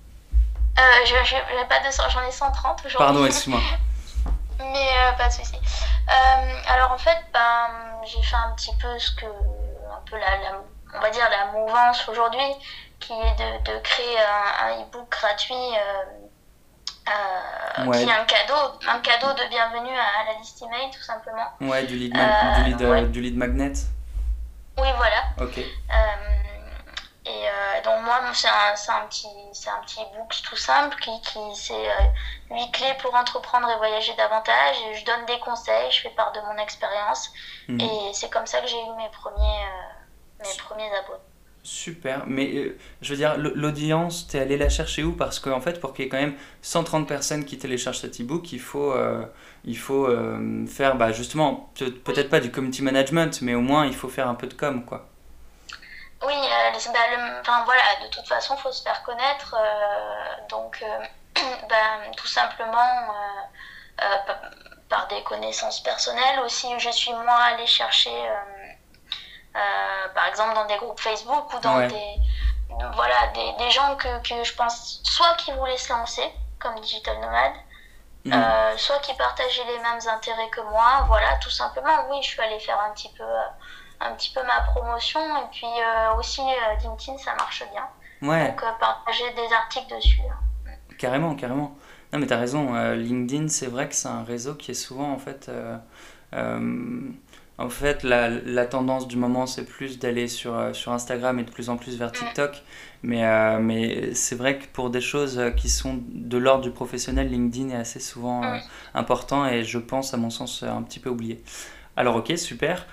euh, 0.78 0.82
je, 1.04 1.14
je, 1.24 1.66
pas 1.68 1.80
200, 1.84 2.02
j'en 2.10 2.22
ai 2.22 2.30
130 2.30 2.78
aujourd'hui. 2.86 2.98
Pardon, 2.98 3.26
excuse-moi. 3.26 3.60
Mais 4.58 4.88
euh, 4.98 5.12
pas 5.12 5.28
de 5.28 5.32
souci. 5.32 5.56
Euh, 5.56 6.60
alors 6.68 6.92
en 6.92 6.98
fait, 6.98 7.18
ben, 7.32 7.68
j'ai 8.04 8.22
fait 8.22 8.36
un 8.36 8.54
petit 8.54 8.74
peu 8.80 8.98
ce 8.98 9.10
que, 9.16 9.26
un 9.26 10.00
peu 10.08 10.16
la, 10.16 10.62
on 10.94 11.00
va 11.00 11.10
dire 11.10 11.28
la 11.28 11.52
mouvance 11.52 12.08
aujourd'hui, 12.08 12.54
qui 12.98 13.12
est 13.12 13.36
de, 13.36 13.72
de 13.72 13.78
créer 13.80 14.18
un, 14.62 14.82
e-book 14.82 15.08
gratuit 15.10 15.54
euh, 17.10 17.92
qui 17.92 18.02
est 18.02 18.12
un 18.12 18.24
cadeau, 18.24 18.78
un 18.88 18.98
cadeau 19.00 19.32
de 19.32 19.48
bienvenue 19.48 19.96
à, 19.96 20.32
la 20.32 20.38
liste 20.38 20.62
email 20.62 20.90
tout 20.92 21.02
simplement. 21.02 21.46
Ouais, 21.60 21.84
du 21.84 21.96
lead, 21.96 22.12
du 22.12 22.64
lead, 22.64 23.10
du 23.10 23.20
lead 23.20 23.36
magnet. 23.36 23.72
Oui, 24.78 24.88
voilà. 24.96 25.22
Ok. 25.40 25.58
Et 27.26 27.48
euh, 27.48 27.82
donc 27.84 28.04
moi, 28.04 28.18
c'est 28.32 28.48
un, 28.48 28.72
un, 28.72 29.06
petit, 29.06 29.28
un 29.28 29.80
petit 29.82 30.00
book 30.16 30.34
tout 30.42 30.56
simple 30.56 30.96
qui, 31.00 31.20
qui 31.20 31.38
c'est 31.54 31.74
euh, 31.74 32.50
8 32.50 32.72
clés 32.72 32.94
pour 33.00 33.14
entreprendre 33.14 33.68
et 33.68 33.76
voyager 33.76 34.14
davantage. 34.14 34.76
Et 34.88 34.94
je 34.94 35.04
donne 35.04 35.26
des 35.26 35.38
conseils, 35.38 35.90
je 35.90 36.00
fais 36.00 36.10
part 36.10 36.32
de 36.32 36.40
mon 36.40 36.56
expérience. 36.56 37.30
Mhm. 37.68 37.80
Et 37.80 38.12
c'est 38.14 38.30
comme 38.30 38.46
ça 38.46 38.60
que 38.60 38.66
j'ai 38.66 38.80
eu 38.80 38.92
mes 38.96 39.08
premiers, 39.10 39.64
euh, 39.64 40.44
mes 40.44 40.56
premiers 40.58 40.90
abonnés. 40.96 41.20
Super, 41.62 42.24
mais 42.26 42.54
euh, 42.54 42.78
je 43.02 43.10
veux 43.10 43.16
dire, 43.16 43.36
l'audience, 43.36 44.26
t'es 44.26 44.38
allé 44.38 44.56
la 44.56 44.70
chercher 44.70 45.04
où? 45.04 45.12
Parce 45.12 45.38
qu'en 45.38 45.60
fait, 45.60 45.78
pour 45.80 45.92
qu'il 45.92 46.04
y 46.04 46.08
ait 46.08 46.10
quand 46.10 46.20
même 46.20 46.36
130 46.62 47.06
personnes 47.06 47.44
qui 47.44 47.58
téléchargent 47.58 48.00
cet 48.00 48.20
e-book, 48.20 48.52
il 48.52 48.60
faut, 48.60 48.94
il 49.64 49.76
faut 49.78 50.08
faire 50.66 50.96
bah, 50.96 51.12
justement, 51.12 51.70
peut-être 52.04 52.30
pas 52.30 52.40
du 52.40 52.50
community 52.50 52.82
management, 52.82 53.42
mais 53.42 53.54
au 53.54 53.60
moins 53.60 53.86
il 53.86 53.94
faut 53.94 54.08
faire 54.08 54.28
un 54.28 54.34
peu 54.34 54.46
de 54.46 54.54
com, 54.54 54.84
quoi. 54.84 55.10
Oui, 56.22 56.34
euh, 56.34 56.92
bah, 56.92 56.98
enfin, 57.40 57.64
voilà, 57.64 57.82
de 58.02 58.08
toute 58.08 58.26
façon, 58.26 58.54
il 58.56 58.60
faut 58.60 58.72
se 58.72 58.82
faire 58.82 59.02
connaître. 59.02 59.56
Euh, 59.58 60.46
donc, 60.50 60.82
euh, 60.82 61.04
ben, 61.68 62.10
Tout 62.16 62.26
simplement 62.26 63.14
par 64.88 65.06
des 65.08 65.22
connaissances 65.22 65.82
personnelles. 65.82 66.40
Aussi, 66.44 66.68
je 66.78 66.90
suis 66.90 67.12
moi 67.12 67.36
allée 67.52 67.66
chercher, 67.66 68.10
par 69.52 70.26
exemple, 70.28 70.54
dans 70.54 70.66
des 70.66 70.76
groupes 70.76 71.00
Facebook 71.00 71.52
ou 71.54 71.58
dans 71.60 71.86
des 71.86 72.16
voilà, 72.94 73.26
des, 73.34 73.64
des 73.64 73.70
gens 73.70 73.96
que, 73.96 74.08
que, 74.22 74.44
je 74.44 74.54
pense 74.54 75.00
soit 75.02 75.34
qui 75.36 75.52
voulaient 75.52 75.76
se 75.76 75.92
lancer 75.92 76.22
comme 76.58 76.78
digital 76.80 77.16
nomade, 77.20 77.52
mm. 78.24 78.32
euh, 78.32 78.76
soit 78.76 78.98
qui 79.00 79.14
partageaient 79.14 79.64
les 79.66 79.78
mêmes 79.78 80.00
intérêts 80.14 80.48
que 80.50 80.60
moi. 80.62 81.04
Voilà, 81.06 81.36
tout 81.40 81.50
simplement, 81.50 82.08
oui, 82.10 82.18
je 82.22 82.28
suis 82.28 82.40
allée 82.40 82.60
faire 82.60 82.78
un 82.80 82.92
petit 82.92 83.10
peu, 83.16 83.24
euh, 83.24 83.42
un 84.00 84.12
petit 84.14 84.32
peu 84.32 84.40
ma 84.42 84.60
promotion 84.72 85.20
et 85.20 85.48
puis 85.50 85.66
euh, 85.66 86.14
aussi 86.14 86.42
LinkedIn, 86.82 87.18
ça 87.18 87.34
marche 87.34 87.64
bien. 87.72 87.86
Ouais. 88.22 88.48
Donc 88.48 88.62
partager 88.78 89.30
des 89.32 89.52
articles 89.52 89.94
dessus. 89.94 90.20
Hein. 90.30 90.72
Carrément, 90.98 91.34
carrément. 91.34 91.74
Non, 92.12 92.18
mais 92.18 92.26
tu 92.26 92.32
as 92.34 92.38
raison. 92.38 92.74
LinkedIn, 92.92 93.48
c'est 93.48 93.68
vrai 93.68 93.88
que 93.88 93.94
c'est 93.94 94.08
un 94.08 94.24
réseau 94.24 94.54
qui 94.54 94.72
est 94.72 94.74
souvent 94.74 95.12
en 95.12 95.18
fait 95.18 95.50
en 97.60 97.68
fait, 97.68 98.02
la, 98.04 98.30
la 98.30 98.64
tendance 98.64 99.06
du 99.06 99.16
moment, 99.16 99.46
c'est 99.46 99.66
plus 99.66 99.98
d'aller 99.98 100.28
sur, 100.28 100.56
euh, 100.56 100.72
sur 100.72 100.92
Instagram 100.92 101.38
et 101.38 101.44
de 101.44 101.50
plus 101.50 101.68
en 101.68 101.76
plus 101.76 101.98
vers 101.98 102.10
TikTok. 102.10 102.62
Mais, 103.02 103.26
euh, 103.26 103.58
mais 103.60 104.14
c'est 104.14 104.34
vrai 104.34 104.58
que 104.58 104.64
pour 104.72 104.88
des 104.88 105.02
choses 105.02 105.38
euh, 105.38 105.50
qui 105.50 105.68
sont 105.68 106.00
de 106.08 106.38
l'ordre 106.38 106.64
du 106.64 106.70
professionnel, 106.70 107.28
LinkedIn 107.28 107.68
est 107.68 107.76
assez 107.76 108.00
souvent 108.00 108.42
important 108.94 109.46
et 109.46 109.62
je 109.62 109.78
pense, 109.78 110.14
à 110.14 110.16
mon 110.16 110.30
sens, 110.30 110.62
un 110.62 110.82
petit 110.82 111.00
peu 111.00 111.10
oublié. 111.10 111.42
Alors, 111.96 112.16
ok, 112.16 112.32
super. 112.38 112.86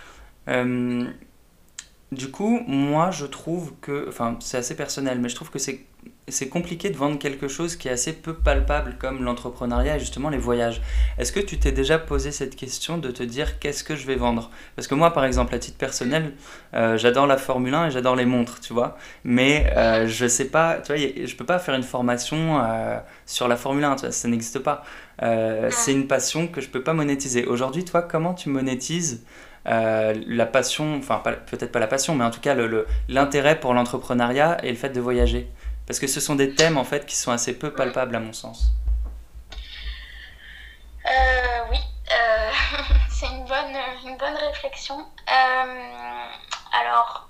du 2.12 2.32
coup, 2.32 2.60
moi, 2.68 3.10
je 3.12 3.26
trouve 3.26 3.74
que, 3.80 4.06
enfin, 4.10 4.36
c'est 4.42 4.58
assez 4.58 4.76
personnel, 4.76 5.20
mais 5.22 5.30
je 5.30 5.36
trouve 5.36 5.50
que 5.50 5.60
c'est 5.60 5.86
c'est 6.30 6.50
compliqué 6.50 6.90
de 6.90 6.98
vendre 6.98 7.18
quelque 7.18 7.48
chose 7.48 7.78
qui 7.78 7.88
est 7.88 7.92
assez 7.92 8.12
peu 8.12 8.34
palpable 8.34 8.98
comme 9.00 9.24
l'entrepreneuriat 9.24 9.96
et 9.96 10.00
justement 10.00 10.30
les 10.30 10.38
voyages. 10.38 10.82
Est-ce 11.18 11.32
que 11.32 11.40
tu 11.40 11.58
t'es 11.58 11.72
déjà 11.72 11.98
posé 12.00 12.32
cette 12.34 12.58
question 12.58 12.98
de 12.98 13.12
te 13.12 13.24
dire 13.24 13.60
qu'est-ce 13.60 13.82
que 13.82 13.96
je 13.96 14.06
vais 14.06 14.18
vendre? 14.18 14.52
Parce 14.76 14.90
que 14.90 14.96
moi, 14.96 15.14
par 15.14 15.24
exemple, 15.24 15.56
à 15.56 15.60
titre 15.60 15.78
personnel, 15.78 16.34
euh, 16.74 16.98
j'adore 16.98 17.28
la 17.28 17.38
Formule 17.38 17.74
1 17.74 17.88
et 17.88 17.92
j'adore 17.92 18.18
les 18.18 18.26
montres, 18.26 18.60
tu 18.60 18.74
vois. 18.74 18.98
Mais 19.24 19.72
euh, 19.78 20.06
je 20.06 20.28
sais 20.28 20.50
pas, 20.50 20.80
tu 20.82 20.94
vois, 20.94 20.98
je 20.98 21.36
peux 21.36 21.46
pas 21.46 21.60
faire 21.60 21.76
une 21.76 21.84
formation 21.84 22.62
euh, 22.62 23.00
sur 23.26 23.48
la 23.48 23.56
Formule 23.56 23.86
1, 23.86 23.96
tu 23.96 24.02
vois, 24.02 24.12
ça 24.12 24.28
n'existe 24.28 24.60
pas. 24.60 24.84
c'est 25.70 25.94
une 25.94 26.08
passion 26.08 26.48
que 26.48 26.60
je 26.60 26.68
peux 26.68 26.84
pas 26.84 26.94
monétiser. 26.94 27.46
Aujourd'hui, 27.46 27.86
toi, 27.86 28.02
comment 28.02 28.34
tu 28.34 28.50
monétises 28.50 29.24
la 29.66 30.46
passion, 30.46 30.98
enfin 30.98 31.22
peut-être 31.24 31.72
pas 31.72 31.80
la 31.80 31.88
passion, 31.88 32.16
mais 32.16 32.24
en 32.26 32.32
tout 32.32 32.40
cas 32.42 32.56
l'intérêt 33.08 33.54
le, 33.54 33.60
pour 33.60 33.74
l'entrepreneuriat 33.74 34.58
et 34.64 34.70
le 34.70 34.78
fait 34.78 34.90
de 34.90 35.00
voyager? 35.00 35.50
Parce 35.88 36.00
que 36.00 36.08
ce 36.08 36.20
sont 36.20 36.36
des 36.36 36.54
thèmes 36.54 36.78
en 36.78 36.84
fait 36.84 37.06
qui 37.06 37.16
sont 37.16 37.32
assez 37.32 37.58
peu 37.58 37.72
palpables 37.72 38.16
à 38.16 38.20
mon 38.20 38.34
sens. 38.34 38.74
Euh, 41.06 41.10
oui, 41.72 41.78
euh, 42.12 42.52
c'est 43.10 43.28
une 43.28 43.46
bonne, 43.46 43.76
une 44.06 44.18
bonne 44.18 44.36
réflexion. 44.36 45.00
Euh, 45.00 46.24
alors. 46.80 47.24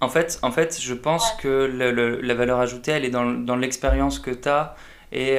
En 0.00 0.08
fait, 0.08 0.40
en 0.42 0.50
fait, 0.50 0.80
je 0.80 0.94
pense 0.94 1.30
que 1.34 1.48
le, 1.48 2.20
la 2.20 2.34
valeur 2.34 2.58
ajoutée, 2.58 2.90
elle 2.90 3.04
est 3.04 3.10
dans, 3.10 3.24
dans 3.24 3.54
l'expérience 3.54 4.18
que 4.18 4.32
tu 4.32 4.48
as 4.48 4.74
et, 5.12 5.38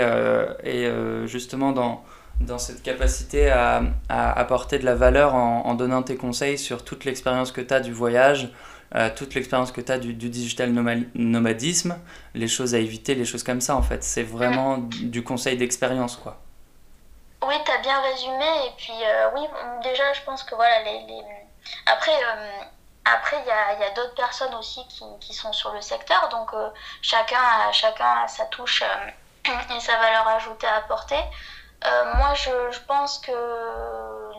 et 0.64 0.90
justement 1.26 1.74
dans, 1.74 2.02
dans 2.40 2.58
cette 2.58 2.82
capacité 2.82 3.50
à, 3.50 3.84
à, 4.08 4.32
apporter 4.40 4.80
de 4.80 4.86
la 4.86 4.96
valeur 4.96 5.36
en, 5.36 5.66
en 5.66 5.74
donnant 5.76 6.02
tes 6.02 6.16
conseils 6.16 6.58
sur 6.58 6.86
toute 6.86 7.04
l'expérience 7.04 7.52
que 7.52 7.60
tu 7.60 7.74
as 7.74 7.82
du 7.82 7.92
voyage, 7.92 8.54
euh, 8.96 9.10
toute 9.16 9.34
l'expérience 9.34 9.72
que 9.72 9.82
tu 9.82 9.92
as 9.92 9.98
du, 9.98 10.14
digital 10.14 10.72
nomadisme, 11.16 11.98
les 12.36 12.48
choses 12.48 12.76
à 12.76 12.78
éviter, 12.78 13.16
les 13.16 13.26
choses 13.26 13.44
comme 13.44 13.62
ça 13.62 13.76
en 13.76 13.82
fait. 13.82 14.04
C'est 14.04 14.24
vraiment 14.24 14.78
du 14.78 15.24
conseil 15.24 15.58
d'expérience 15.58 16.16
quoi. 16.16 16.38
Oui, 17.42 17.56
tu 17.66 17.72
as 17.72 17.80
bien 17.80 18.00
résumé. 18.02 18.68
Et 18.68 18.72
puis, 18.78 18.94
euh, 19.04 19.30
oui, 19.36 19.42
déjà, 19.84 20.14
je 20.14 20.22
pense 20.22 20.44
que 20.44 20.56
voilà, 20.56 20.84
les. 20.84 21.22
Après. 21.86 22.12
Euh, 22.12 22.64
après, 23.06 23.36
il 23.38 23.48
y 23.48 23.52
a, 23.52 23.80
y 23.82 23.84
a 23.84 23.94
d'autres 23.96 24.16
personnes 24.16 24.56
aussi 24.56 24.80
qui, 24.88 25.04
qui, 25.20 25.34
sont 25.34 25.52
sur 25.52 25.74
le 25.74 25.82
secteur, 25.82 26.30
donc 26.30 26.52
chacun, 27.02 27.36
a, 27.38 27.70
chacun 27.74 28.24
a 28.24 28.30
sa 28.30 28.46
touche 28.46 28.82
et 29.46 29.80
sa 29.82 29.98
valeur 29.98 30.26
ajoutée 30.26 30.68
à 30.68 30.78
apporter. 30.78 31.20
moi, 32.16 32.34
je, 32.34 32.50
je, 32.72 32.80
pense 32.88 33.20
que 33.20 33.34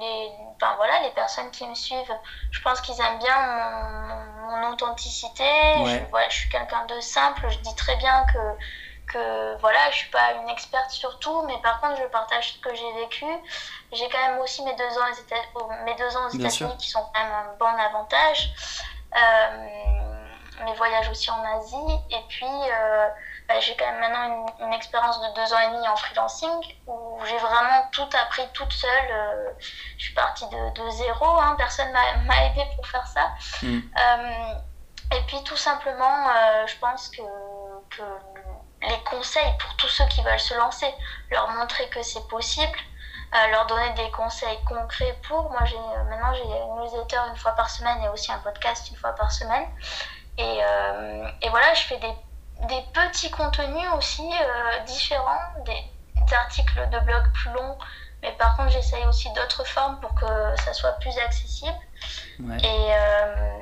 les, 0.00 0.30
enfin, 0.56 0.76
voilà, 0.76 1.02
les 1.02 1.10
personnes 1.10 1.50
qui 1.50 1.66
me 1.66 1.74
suivent, 1.74 2.14
je 2.52 2.62
pense 2.62 2.80
qu'ils 2.80 2.98
aiment 3.02 3.18
bien 3.18 3.36
mon 3.36 4.33
authenticité. 4.72 5.44
Je, 5.44 6.10
voilà, 6.10 6.28
je 6.28 6.36
suis 6.40 6.48
quelqu'un 6.48 6.84
de 6.86 7.00
simple. 7.00 7.46
Je 7.48 7.58
dis 7.58 7.74
très 7.74 7.96
bien 7.96 8.24
que, 8.32 9.12
que 9.12 9.56
voilà, 9.60 9.90
je 9.90 9.96
suis 9.96 10.10
pas 10.10 10.32
une 10.42 10.48
experte 10.48 10.90
sur 10.90 11.18
tout, 11.18 11.42
mais 11.42 11.56
par 11.62 11.80
contre, 11.80 12.00
je 12.00 12.06
partage 12.06 12.54
ce 12.54 12.58
que 12.58 12.74
j'ai 12.74 12.92
vécu. 12.94 13.26
J'ai 13.92 14.08
quand 14.08 14.28
même 14.28 14.38
aussi 14.40 14.62
mes 14.64 14.74
deux 14.76 14.98
ans, 14.98 15.68
mes 15.84 15.94
deux 15.94 16.16
ans 16.16 16.26
aux 16.26 16.30
États-Unis 16.30 16.76
qui 16.78 16.90
sont 16.90 17.04
quand 17.12 17.22
même 17.22 17.32
un 17.32 17.56
bon 17.58 17.66
avantage. 17.66 18.52
Euh, 19.16 19.84
mes 20.64 20.74
voyages 20.74 21.08
aussi 21.10 21.30
en 21.30 21.42
Asie. 21.58 21.98
Et 22.10 22.20
puis, 22.28 22.46
euh, 22.46 23.08
bah, 23.48 23.60
j'ai 23.60 23.76
quand 23.76 23.84
même 23.84 24.00
maintenant 24.00 24.46
une, 24.60 24.72
expérience 24.72 25.20
de 25.20 25.34
deux 25.34 25.52
ans 25.52 25.58
et 25.58 25.74
demi 25.74 25.86
en 25.86 25.96
freelancing 25.96 26.76
où 26.86 27.18
j'ai 27.26 27.36
vraiment 27.36 27.86
tout 27.92 28.08
appris 28.14 28.42
toute 28.54 28.72
seule. 28.72 29.10
Euh, 29.10 29.50
je 29.98 30.04
suis 30.04 30.14
partie 30.14 30.46
de, 30.48 30.82
de 30.82 30.90
zéro, 30.90 31.26
hein, 31.26 31.54
personne 31.58 31.92
m'a 31.92 32.46
aidé 32.46 32.62
pour 32.74 32.86
faire 32.86 33.06
ça. 33.06 33.30
Mm. 33.62 33.80
Euh, 33.98 34.54
et 35.16 35.20
puis 35.26 35.42
tout 35.44 35.56
simplement, 35.56 36.28
euh, 36.28 36.66
je 36.66 36.76
pense 36.78 37.10
que, 37.10 37.22
que, 37.90 38.02
les 38.88 39.00
conseils 39.04 39.56
pour 39.58 39.76
tous 39.76 39.88
ceux 39.88 40.06
qui 40.06 40.22
veulent 40.22 40.40
se 40.40 40.54
lancer, 40.54 40.92
leur 41.30 41.48
montrer 41.50 41.88
que 41.90 42.02
c'est 42.02 42.26
possible, 42.28 42.78
leur 43.50 43.66
donner 43.66 43.90
des 43.94 44.10
conseils 44.10 44.58
concrets 44.64 45.18
pour. 45.26 45.50
Moi, 45.50 45.62
maintenant 46.08 46.32
j'ai 46.34 46.42
une 46.42 46.82
newsletter 46.82 47.18
une 47.30 47.36
fois 47.36 47.52
par 47.52 47.68
semaine 47.68 48.02
et 48.02 48.08
aussi 48.08 48.30
un 48.30 48.38
podcast 48.38 48.90
une 48.90 48.96
fois 48.96 49.12
par 49.12 49.32
semaine. 49.32 49.66
Et, 50.36 50.58
et 51.42 51.48
voilà, 51.48 51.72
je 51.72 51.82
fais 51.84 51.96
des 51.96 52.14
des 52.62 52.82
petits 52.92 53.30
contenus 53.30 53.88
aussi 53.96 54.22
euh, 54.22 54.80
différents, 54.84 55.52
des, 55.64 55.84
articles 56.34 56.88
de 56.90 56.98
blog 57.00 57.22
plus 57.34 57.50
longs, 57.50 57.76
mais 58.22 58.32
par 58.32 58.56
contre 58.56 58.70
j'essaye 58.70 59.04
aussi 59.06 59.30
d'autres 59.34 59.64
formes 59.64 60.00
pour 60.00 60.14
que 60.14 60.26
ça 60.64 60.72
soit 60.72 60.92
plus 60.92 61.16
accessible. 61.18 61.76
Et 62.40 62.88
euh, 62.90 63.58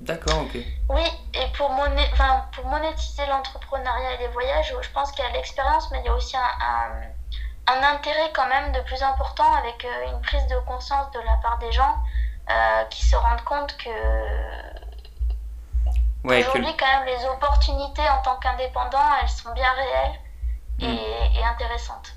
D'accord, 0.00 0.42
ok. 0.42 0.58
Oui, 0.88 1.04
et 1.34 1.46
pour, 1.56 1.70
enfin, 1.70 2.46
pour 2.52 2.66
monétiser 2.66 3.24
l'entrepreneuriat 3.26 4.14
et 4.14 4.18
les 4.18 4.28
voyages, 4.28 4.74
je 4.80 4.90
pense 4.90 5.12
qu'il 5.12 5.24
y 5.24 5.28
a 5.28 5.30
l'expérience, 5.30 5.90
mais 5.92 6.00
il 6.00 6.06
y 6.06 6.08
a 6.08 6.14
aussi 6.14 6.36
un, 6.36 7.72
un, 7.72 7.82
intérêt 7.94 8.30
quand 8.34 8.48
même 8.48 8.72
de 8.72 8.80
plus 8.80 9.02
important 9.02 9.54
avec 9.54 9.84
euh, 9.84 10.10
une 10.10 10.20
prise 10.22 10.46
de 10.48 10.58
conscience 10.66 11.10
de 11.12 11.20
la 11.20 11.36
part 11.42 11.58
des 11.58 11.72
gens 11.72 11.96
qui 12.90 13.06
se 13.06 13.14
rendent 13.14 13.44
compte 13.44 13.76
que 13.76 13.90
Aujourd'hui, 16.24 16.74
quand 16.78 16.86
même, 16.86 17.06
les 17.06 17.26
opportunités 17.26 18.02
en 18.02 18.22
tant 18.22 18.36
qu'indépendant, 18.36 18.98
elles 19.22 19.28
sont 19.28 19.52
bien 19.54 19.72
réelles 19.72 20.20
et, 20.80 21.40
mm. 21.40 21.44
intéressantes. 21.54 22.14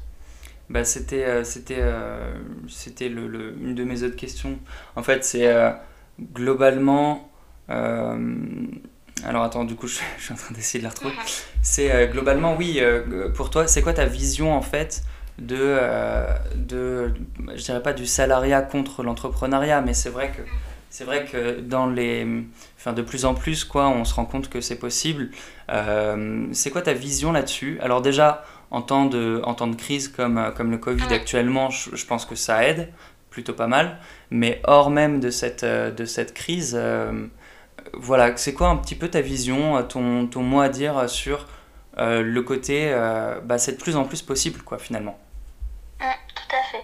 Bah, 0.69 0.83
c'était 0.85 1.25
euh, 1.25 1.43
c'était 1.43 1.79
euh, 1.79 2.33
c'était 2.69 3.09
le, 3.09 3.55
une 3.61 3.75
de 3.75 3.83
mes 3.83 4.03
autres 4.03 4.15
questions. 4.15 4.57
En 4.95 5.03
fait, 5.03 5.23
c'est 5.23 5.47
euh, 5.47 5.71
globalement. 6.33 7.29
alors 7.69 9.43
attends, 9.43 9.63
du 9.63 9.75
coup, 9.75 9.87
je, 9.87 9.99
suis 10.17 10.33
en 10.33 10.35
train 10.35 10.53
d'essayer 10.53 10.79
de 10.79 10.85
la 10.85 10.89
retrouver. 10.89 11.13
C'est 11.61 12.07
globalement, 12.07 12.55
oui, 12.55 12.81
pour 13.35 13.49
toi, 13.49 13.67
c'est 13.67 13.81
quoi 13.81 13.93
ta 13.93 14.05
vision 14.05 14.53
en 14.53 14.61
fait 14.61 15.03
de, 15.39 15.79
de, 16.55 17.13
je 17.55 17.63
dirais 17.63 17.81
pas 17.81 17.93
du 17.93 18.05
salariat 18.05 18.61
contre 18.61 19.03
l'entrepreneuriat, 19.03 19.81
mais 19.81 19.93
c'est 19.93 20.09
vrai 20.09 20.31
que 20.31 20.41
c'est 20.93 21.05
vrai 21.05 21.25
que 21.25 21.59
dans 21.59 21.87
les, 21.87 22.23
enfin 22.77 22.93
de 22.93 23.01
plus 23.01 23.25
en 23.25 23.33
plus 23.33 23.63
quoi, 23.63 23.87
on 23.87 24.05
se 24.05 24.13
rend 24.13 24.25
compte 24.25 24.47
que 24.47 24.61
c'est 24.61 24.77
possible. 24.77 25.31
Euh, 25.69 26.45
c'est 26.51 26.69
quoi 26.69 26.83
ta 26.83 26.93
vision 26.93 27.31
là-dessus? 27.31 27.79
Alors 27.81 28.03
déjà 28.03 28.45
en 28.69 28.83
temps 28.83 29.05
de, 29.05 29.41
en 29.43 29.55
temps 29.55 29.65
de 29.65 29.75
crise 29.75 30.07
comme 30.07 30.53
comme 30.55 30.69
le 30.69 30.77
Covid 30.77 31.11
actuellement, 31.11 31.71
je, 31.71 32.05
pense 32.05 32.27
que 32.27 32.35
ça 32.35 32.63
aide 32.63 32.93
plutôt 33.31 33.53
pas 33.53 33.65
mal. 33.65 33.97
Mais 34.29 34.61
hors 34.65 34.91
même 34.91 35.19
de 35.19 35.31
cette 35.31 35.63
euh, 35.63 35.89
de 35.89 36.05
cette 36.05 36.35
crise, 36.35 36.75
euh, 36.79 37.25
voilà, 37.93 38.37
c'est 38.37 38.53
quoi 38.53 38.67
un 38.67 38.77
petit 38.77 38.95
peu 38.95 39.07
ta 39.07 39.21
vision, 39.21 39.81
ton 39.81 40.27
ton 40.27 40.43
mot 40.43 40.61
à 40.61 40.69
dire 40.69 41.09
sur 41.09 41.47
le 41.97 42.39
côté, 42.41 42.95
bah, 43.45 43.57
c'est 43.57 43.71
de 43.71 43.81
plus 43.81 43.95
en 43.95 44.03
plus 44.03 44.21
possible 44.21 44.61
quoi 44.61 44.77
finalement? 44.77 45.17
tout 45.99 46.55
à 46.55 46.63
fait. 46.71 46.83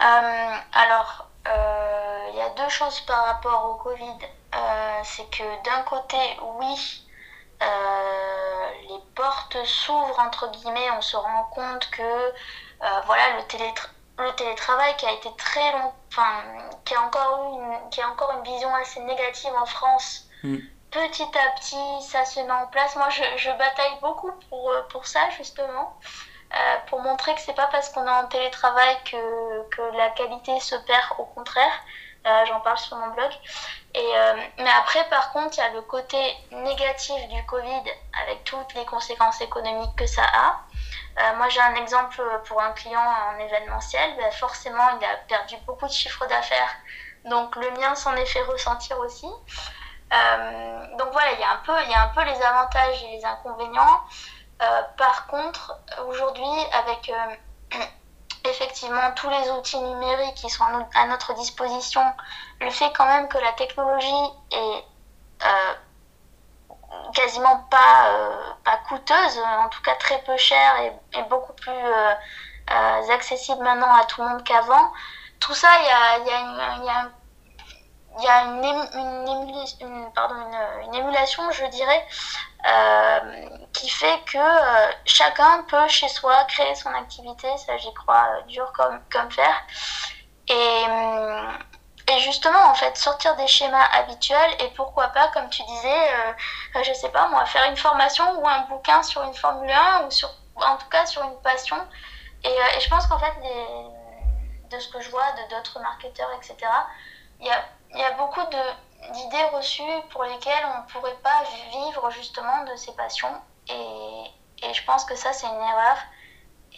alors 0.00 1.24
euh, 1.24 1.33
il 1.46 2.36
y 2.36 2.40
a 2.40 2.48
deux 2.50 2.68
choses 2.68 3.00
par 3.02 3.24
rapport 3.26 3.70
au 3.70 3.74
Covid. 3.74 4.18
Euh, 4.54 5.00
c'est 5.04 5.28
que 5.30 5.64
d'un 5.64 5.82
côté, 5.82 6.16
oui, 6.58 7.06
euh, 7.62 8.70
les 8.88 9.00
portes 9.14 9.56
s'ouvrent 9.64 10.18
entre 10.20 10.50
guillemets. 10.50 10.90
On 10.96 11.02
se 11.02 11.16
rend 11.16 11.44
compte 11.54 11.88
que 11.90 12.32
voilà 13.06 13.36
le, 13.36 14.24
le 14.24 14.32
télétravail 14.34 14.96
qui 14.96 15.06
a 15.06 15.12
été 15.12 15.28
très 15.36 15.72
long, 15.72 15.92
enfin 16.08 16.42
qui 16.84 16.94
a 16.94 17.00
encore 17.02 17.54
une, 17.54 17.90
qui 17.90 18.00
a 18.00 18.08
encore 18.08 18.32
une 18.38 18.44
vision 18.44 18.74
assez 18.74 19.00
négative 19.00 19.52
en 19.56 19.66
France. 19.66 20.26
Mm. 20.42 20.58
petit 20.90 21.22
à 21.22 21.58
petit, 21.58 22.02
ça 22.02 22.24
se 22.24 22.40
met 22.40 22.52
en 22.52 22.66
place. 22.68 22.94
Moi, 22.96 23.08
je, 23.10 23.22
je 23.36 23.50
bataille 23.50 23.98
beaucoup 24.00 24.32
pour, 24.48 24.72
pour 24.90 25.06
ça, 25.06 25.30
justement. 25.30 25.98
Pour 26.86 27.00
montrer 27.00 27.34
que 27.34 27.40
c'est 27.40 27.54
pas 27.54 27.68
parce 27.68 27.88
qu'on 27.90 28.06
est 28.06 28.10
en 28.10 28.26
télétravail 28.26 28.96
que, 29.04 29.68
que 29.70 29.96
la 29.96 30.10
qualité 30.10 30.58
se 30.60 30.76
perd, 30.76 31.06
au 31.18 31.24
contraire. 31.24 31.72
J'en 32.46 32.60
parle 32.60 32.78
sur 32.78 32.96
mon 32.96 33.08
blog. 33.08 33.30
Et, 33.94 34.12
mais 34.58 34.70
après, 34.78 35.04
par 35.10 35.30
contre, 35.32 35.58
il 35.58 35.60
y 35.60 35.62
a 35.62 35.68
le 35.70 35.82
côté 35.82 36.16
négatif 36.52 37.28
du 37.28 37.44
Covid 37.44 37.82
avec 38.22 38.44
toutes 38.44 38.72
les 38.74 38.84
conséquences 38.86 39.40
économiques 39.42 39.94
que 39.96 40.06
ça 40.06 40.22
a. 40.24 40.60
Euh, 41.18 41.36
moi, 41.36 41.48
j'ai 41.48 41.60
un 41.60 41.74
exemple 41.76 42.22
pour 42.46 42.60
un 42.60 42.72
client 42.72 43.00
en 43.00 43.38
événementiel. 43.38 44.16
Ben, 44.16 44.30
forcément, 44.32 44.88
il 44.98 45.04
a 45.04 45.16
perdu 45.28 45.56
beaucoup 45.66 45.86
de 45.86 45.92
chiffre 45.92 46.26
d'affaires. 46.26 46.74
Donc, 47.24 47.54
le 47.56 47.70
mien 47.72 47.94
s'en 47.94 48.14
est 48.16 48.26
fait 48.26 48.42
ressentir 48.42 48.98
aussi. 48.98 49.28
Euh, 50.12 50.96
donc 50.96 51.08
voilà, 51.12 51.32
il 51.32 51.40
y, 51.40 51.44
a 51.44 51.52
un 51.52 51.62
peu, 51.64 51.72
y 51.72 51.94
a 51.94 52.02
un 52.02 52.08
peu 52.08 52.22
les 52.24 52.42
avantages 52.42 53.02
et 53.04 53.16
les 53.16 53.24
inconvénients. 53.24 54.00
Euh, 54.62 54.82
par 54.96 55.26
contre, 55.26 55.78
aujourd'hui, 56.06 56.66
avec 56.72 57.12
effectivement 58.44 59.12
tous 59.16 59.28
les 59.30 59.50
outils 59.50 59.78
numériques 59.78 60.34
qui 60.34 60.50
sont 60.50 60.64
à 60.94 61.06
notre 61.06 61.34
disposition, 61.34 62.02
le 62.60 62.70
fait 62.70 62.92
quand 62.96 63.06
même 63.06 63.28
que 63.28 63.38
la 63.38 63.52
technologie 63.52 64.30
est 64.52 64.84
quasiment 67.14 67.66
pas, 67.70 68.08
euh, 68.08 68.52
pas 68.64 68.78
coûteuse, 68.88 69.38
en 69.38 69.68
tout 69.68 69.82
cas 69.82 69.94
très 69.96 70.18
peu 70.22 70.36
chère 70.36 70.74
et, 70.80 71.22
beaucoup 71.24 71.52
plus 71.54 71.70
euh, 71.70 72.14
euh, 72.70 73.10
accessible 73.12 73.62
maintenant 73.62 73.94
à 73.94 74.04
tout 74.04 74.22
le 74.22 74.28
monde 74.28 74.44
qu'avant. 74.44 74.92
Tout 75.40 75.54
ça, 75.54 75.68
il 75.80 75.86
y 75.86 75.90
a, 78.28 78.44
une, 78.44 78.54
émulation, 80.94 81.50
je 81.50 81.66
dirais, 81.66 82.06
qui 83.72 83.88
fait 83.88 84.20
que 84.26 84.38
chacun 85.04 85.64
peut 85.68 85.88
chez 85.88 86.08
soi 86.08 86.44
créer 86.44 86.74
son 86.74 86.90
activité, 86.90 87.48
ça 87.58 87.76
j'y 87.76 87.92
crois 87.94 88.42
dur 88.48 88.72
comme, 88.72 89.00
comme 89.10 89.30
faire. 89.30 89.62
Et, 90.48 90.84
et 92.12 92.18
justement, 92.20 92.70
en 92.70 92.74
fait, 92.74 92.96
sortir 92.98 93.34
des 93.36 93.46
schémas 93.46 93.86
habituels 93.92 94.50
et 94.60 94.68
pourquoi 94.76 95.08
pas, 95.08 95.28
comme 95.28 95.48
tu 95.48 95.62
disais, 95.62 96.12
euh, 96.76 96.82
je 96.82 96.92
sais 96.92 97.08
pas 97.08 97.28
moi, 97.28 97.46
faire 97.46 97.68
une 97.70 97.76
formation 97.76 98.40
ou 98.40 98.46
un 98.46 98.60
bouquin 98.66 99.02
sur 99.02 99.22
une 99.22 99.34
Formule 99.34 99.70
1 99.70 100.06
ou 100.06 100.10
sur, 100.10 100.28
en 100.56 100.76
tout 100.76 100.88
cas 100.90 101.06
sur 101.06 101.22
une 101.22 101.40
passion. 101.40 101.78
Et, 102.44 102.48
euh, 102.48 102.80
je 102.80 102.88
pense 102.90 103.06
qu'en 103.06 103.18
fait, 103.18 103.32
de 104.70 104.78
ce 104.78 104.88
que 104.88 105.00
je 105.00 105.10
vois 105.10 105.32
de 105.32 105.54
d'autres 105.54 105.80
marketeurs, 105.80 106.30
etc., 106.36 106.56
il 107.44 107.48
y 107.48 107.50
a, 107.50 108.00
y 108.00 108.02
a 108.02 108.16
beaucoup 108.16 108.40
d'idées 109.12 109.44
reçues 109.54 109.82
pour 110.10 110.24
lesquelles 110.24 110.64
on 110.74 110.82
ne 110.82 110.88
pourrait 110.92 111.18
pas 111.22 111.44
vivre 111.70 112.10
justement 112.10 112.64
de 112.64 112.76
ses 112.76 112.92
passions. 112.92 113.34
Et, 113.68 114.66
et 114.66 114.74
je 114.74 114.84
pense 114.84 115.04
que 115.04 115.14
ça, 115.14 115.32
c'est 115.32 115.46
une 115.46 115.52
erreur. 115.54 115.96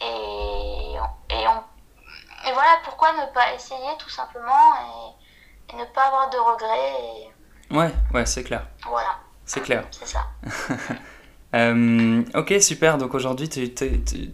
Et, 0.01 1.35
et, 1.35 1.49
on, 1.49 2.49
et 2.49 2.53
voilà 2.53 2.79
pourquoi 2.85 3.13
ne 3.13 3.33
pas 3.33 3.55
essayer 3.55 3.97
tout 3.99 4.11
simplement. 4.11 4.75
Et, 5.71 5.73
et 5.73 5.77
ne 5.77 5.85
pas 5.87 6.07
avoir 6.07 6.31
de 6.31 6.37
regrets. 6.37 7.31
Ouais, 7.71 7.93
ouais, 8.15 8.27
c'est 8.27 8.45
clair. 8.45 8.67
Voilà. 8.89 9.19
C'est 9.45 9.61
clair. 9.61 9.85
C'est 9.91 10.07
ça. 10.07 10.27
euh, 11.55 12.23
ok, 12.35 12.55
super. 12.61 12.99
Donc 12.99 13.15
aujourd'hui, 13.15 13.49
tu 13.49 13.73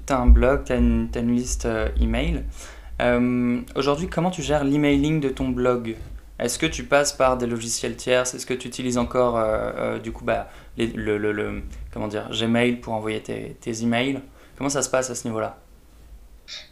as 0.08 0.16
un 0.16 0.26
blog, 0.26 0.64
tu 0.64 0.72
as, 0.72 0.76
une 0.76 1.34
liste 1.34 1.66
euh, 1.66 1.88
email. 2.00 2.44
Euh, 3.00 3.60
aujourd'hui, 3.74 4.08
comment 4.08 4.30
tu 4.30 4.42
gères 4.42 4.64
l'emailing 4.64 5.20
de 5.20 5.28
ton 5.28 5.48
blog? 5.48 5.96
Est-ce 6.42 6.58
que 6.58 6.66
tu 6.66 6.84
passes 6.84 7.12
par 7.12 7.37
des 7.37 7.46
logiciels 7.46 7.96
tiers 7.96 8.22
Est-ce 8.22 8.46
que 8.46 8.54
tu 8.54 8.68
utilises 8.68 8.99
encore 8.99 9.37
euh, 9.37 9.99
du 9.99 10.12
coup 10.12 10.25
bah, 10.25 10.49
le, 10.76 11.16
le, 11.18 11.32
le, 11.32 11.62
comment 11.92 12.08
dire, 12.08 12.28
Gmail 12.30 12.76
pour 12.76 12.94
envoyer 12.94 13.22
tes, 13.22 13.54
tes 13.61 13.82
emails? 13.82 14.20
Comment 14.58 14.70
ça 14.70 14.82
se 14.82 14.90
passe 14.90 15.11
à 15.11 15.14
ce 15.14 15.26
niveau-là? 15.26 15.56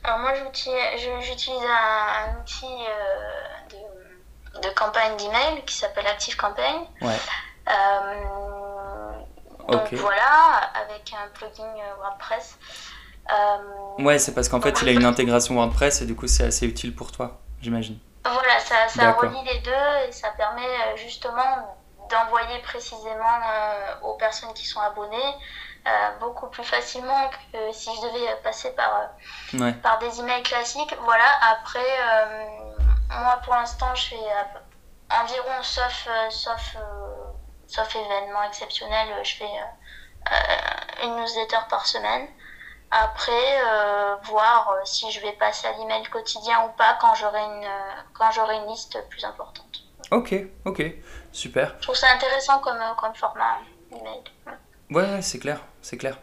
Alors 0.04 0.18
moi, 0.18 0.32
j'utilise 0.34 1.62
un, 1.62 2.32
un, 2.32 2.40
outil 2.40 2.66
de 3.70 4.00
de 4.62 4.68
campagne 4.74 5.16
d'email 5.16 5.62
qui 5.64 5.74
s'appelle 5.76 6.06
Active 6.06 6.36
Campaign. 6.36 6.82
Ouais. 7.02 7.16
Euh, 7.68 9.12
donc 9.68 9.92
voilà, 9.94 10.70
avec 10.74 11.12
un 11.12 11.28
plugin 11.32 11.64
euh, 11.64 12.02
WordPress. 12.02 12.58
Euh, 13.30 14.02
ouais, 14.02 14.18
c'est 14.18 14.34
parce 14.34 14.48
qu'en 14.48 14.60
fait, 14.60 14.82
il 14.82 14.88
a 14.88 14.92
une 14.92 15.04
intégration 15.04 15.54
WordPress 15.54 16.02
et 16.02 16.06
du 16.06 16.16
coup, 16.16 16.26
c'est 16.26 16.44
assez 16.44 16.66
utile 16.66 16.94
pour 16.94 17.12
toi, 17.12 17.40
j'imagine. 17.62 17.98
Voilà, 18.24 18.60
ça, 18.60 18.88
ça 18.88 19.12
relie 19.12 19.42
les 19.44 19.58
deux 19.60 20.08
et 20.08 20.12
ça 20.12 20.30
permet 20.30 20.96
justement 20.96 21.76
d'envoyer 22.10 22.58
précisément 22.60 23.38
aux 24.02 24.14
personnes 24.14 24.52
qui 24.52 24.66
sont 24.66 24.80
abonnées 24.80 25.34
beaucoup 26.20 26.48
plus 26.48 26.64
facilement 26.64 27.30
que 27.52 27.72
si 27.72 27.88
je 27.96 28.00
devais 28.02 28.36
passer 28.42 28.72
par, 28.72 29.10
par 29.82 29.98
des 29.98 30.20
emails 30.20 30.42
classiques. 30.42 30.94
Voilà, 31.02 31.24
après, 31.52 31.98
moi, 33.08 33.40
pour 33.42 33.54
l'instant, 33.54 33.94
je 33.94 34.08
fais 34.08 34.16
environ, 35.10 35.62
sauf, 35.62 36.06
euh, 36.08 36.30
sauf, 36.30 36.76
euh, 36.76 37.32
sauf 37.66 37.94
événement 37.94 38.42
exceptionnel, 38.44 39.08
je 39.24 39.34
fais 39.36 39.44
euh, 39.44 41.04
une 41.04 41.16
newsletter 41.16 41.58
par 41.68 41.86
semaine. 41.86 42.28
Après, 42.90 43.62
voir 44.24 44.74
si 44.84 45.10
je 45.10 45.20
vais 45.20 45.32
passer 45.32 45.66
à 45.66 45.72
l'email 45.78 46.02
quotidien 46.10 46.64
ou 46.64 46.68
pas 46.76 46.98
quand 47.00 47.14
j'aurai 47.14 47.40
une, 47.40 47.68
quand 48.12 48.30
j'aurai 48.32 48.56
une 48.56 48.66
liste 48.66 48.98
plus 49.08 49.24
importante. 49.24 49.82
Ok, 50.10 50.34
ok, 50.64 50.82
super. 51.30 51.74
Je 51.78 51.82
trouve 51.82 51.94
ça 51.94 52.08
intéressant 52.12 52.58
comme, 52.58 52.82
comme 52.98 53.14
format 53.14 53.58
email. 53.92 54.22
Ouais, 54.90 55.22
c'est 55.22 55.38
clair, 55.38 55.60
c'est 55.82 55.96
clair. 55.98 56.18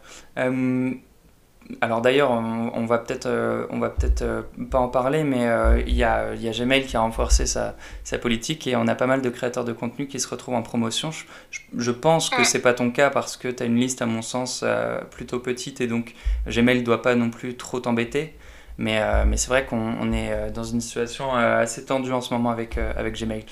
Alors 1.82 2.00
d'ailleurs, 2.00 2.30
on, 2.30 2.86
va 2.86 2.98
peut-être, 2.98 3.26
euh, 3.26 3.66
on 3.68 3.78
va 3.78 3.90
peut-être 3.90 4.22
euh, 4.22 4.42
pas 4.70 4.78
en 4.78 4.88
parler, 4.88 5.22
mais 5.22 5.46
euh, 5.46 5.82
il 5.86 5.94
y, 5.94 6.02
a, 6.02 6.34
y, 6.34 6.48
a, 6.48 6.50
Gmail 6.50 6.86
qui 6.86 6.96
a 6.96 7.00
renforcé 7.00 7.44
sa, 7.44 7.76
sa, 8.04 8.18
politique 8.18 8.66
et 8.66 8.74
on 8.74 8.86
a 8.88 8.94
pas 8.94 9.06
mal 9.06 9.20
de 9.20 9.28
créateurs 9.28 9.64
de 9.64 9.74
contenu 9.74 10.06
qui 10.06 10.18
se 10.18 10.26
retrouvent 10.28 10.54
en 10.54 10.62
promotion. 10.62 11.10
Je, 11.76 11.90
pense 11.90 12.30
que 12.30 12.42
c'est 12.42 12.62
pas 12.62 12.72
ton 12.72 12.90
cas 12.90 13.10
parce 13.10 13.36
que 13.36 13.48
tu 13.48 13.62
as 13.62 13.66
une 13.66 13.76
liste, 13.76 14.00
à 14.00 14.06
mon 14.06 14.22
sens, 14.22 14.64
plutôt 15.10 15.40
petite 15.40 15.82
et 15.82 15.86
donc 15.86 16.14
Gmail 16.46 16.82
doit 16.82 17.02
pas 17.02 17.14
non 17.14 17.28
plus 17.28 17.56
trop 17.56 17.80
t'embêter. 17.80 18.34
Mais, 18.78 19.00
mais 19.26 19.36
c'est 19.36 19.48
vrai 19.48 19.66
qu'on 19.66 20.12
est 20.12 20.50
dans 20.52 20.64
une 20.64 20.80
situation 20.80 21.34
assez 21.34 21.84
tendue 21.84 22.12
en 22.12 22.20
ce 22.20 22.32
moment 22.32 22.50
avec, 22.50 22.78
avec 22.78 23.20
Gmail. 23.20 23.44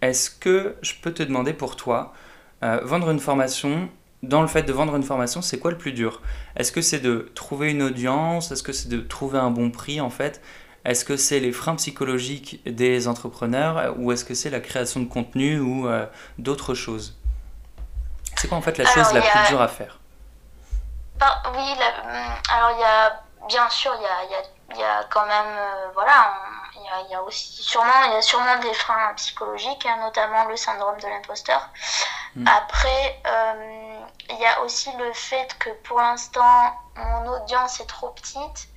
Est-ce 0.00 0.30
que 0.30 0.76
je 0.80 0.92
peux 1.02 1.12
te 1.12 1.22
demander 1.22 1.52
pour 1.52 1.76
toi, 1.76 2.14
vendre 2.62 3.10
une 3.10 3.20
formation, 3.20 3.90
dans 4.22 4.42
le 4.42 4.48
fait 4.48 4.62
de 4.62 4.72
vendre 4.72 4.96
une 4.96 5.02
formation, 5.02 5.42
c'est 5.42 5.58
quoi 5.58 5.70
le 5.70 5.78
plus 5.78 5.92
dur? 5.92 6.20
Est-ce 6.56 6.72
que 6.72 6.82
c'est 6.82 6.98
de 6.98 7.30
trouver 7.34 7.70
une 7.70 7.82
audience? 7.82 8.50
Est-ce 8.50 8.62
que 8.62 8.72
c'est 8.72 8.88
de 8.88 9.00
trouver 9.00 9.38
un 9.38 9.50
bon 9.50 9.70
prix 9.70 10.00
en 10.00 10.10
fait? 10.10 10.42
Est-ce 10.84 11.04
que 11.04 11.16
c'est 11.16 11.40
les 11.40 11.52
freins 11.52 11.76
psychologiques 11.76 12.62
des 12.64 13.08
entrepreneurs? 13.08 13.94
Ou 13.98 14.12
est-ce 14.12 14.24
que 14.24 14.34
c'est 14.34 14.50
la 14.50 14.60
création 14.60 15.00
de 15.00 15.08
contenu 15.08 15.60
ou 15.60 15.88
euh, 15.88 16.06
d'autres 16.38 16.74
choses? 16.74 17.16
C'est 18.36 18.48
quoi 18.48 18.58
en 18.58 18.62
fait 18.62 18.78
la 18.78 18.86
chose 18.86 19.12
la 19.12 19.20
plus 19.20 19.48
dure 19.48 19.60
à 19.60 19.68
faire? 19.68 19.98
Oui, 21.20 21.72
hum, 21.72 22.34
alors 22.48 22.70
il 22.76 22.80
y 22.80 22.84
a 22.84 23.22
bien 23.48 23.68
sûr, 23.70 23.92
il 23.96 24.02
y 24.02 24.06
a, 24.06 24.24
y, 24.24 24.34
a, 24.34 24.80
y 24.80 24.84
a, 24.84 25.04
quand 25.10 25.26
même, 25.26 25.56
euh, 25.58 25.88
voilà, 25.94 26.34
il 26.74 27.10
y, 27.10 27.14
a, 27.14 27.22
aussi 27.22 27.62
sûrement, 27.62 28.04
il 28.06 28.12
y 28.12 28.16
a 28.16 28.22
sûrement 28.22 28.58
des 28.58 28.72
freins 28.74 29.12
psychologiques, 29.16 29.86
hein, 29.86 29.96
notamment 30.00 30.44
le 30.44 30.56
syndrome 30.56 30.98
de 31.00 31.08
l'imposteur. 31.08 31.68
Hmm. 32.36 32.46
Après, 32.46 33.20
euh, 33.26 33.97
il 34.30 34.38
y 34.38 34.46
a 34.46 34.60
aussi 34.62 34.90
le 34.96 35.12
fait 35.12 35.56
que 35.58 35.70
pour 35.84 35.98
l'instant, 35.98 36.74
mon 36.96 37.26
audience 37.32 37.80
est 37.80 37.86
trop 37.86 38.10
petite. 38.10 38.68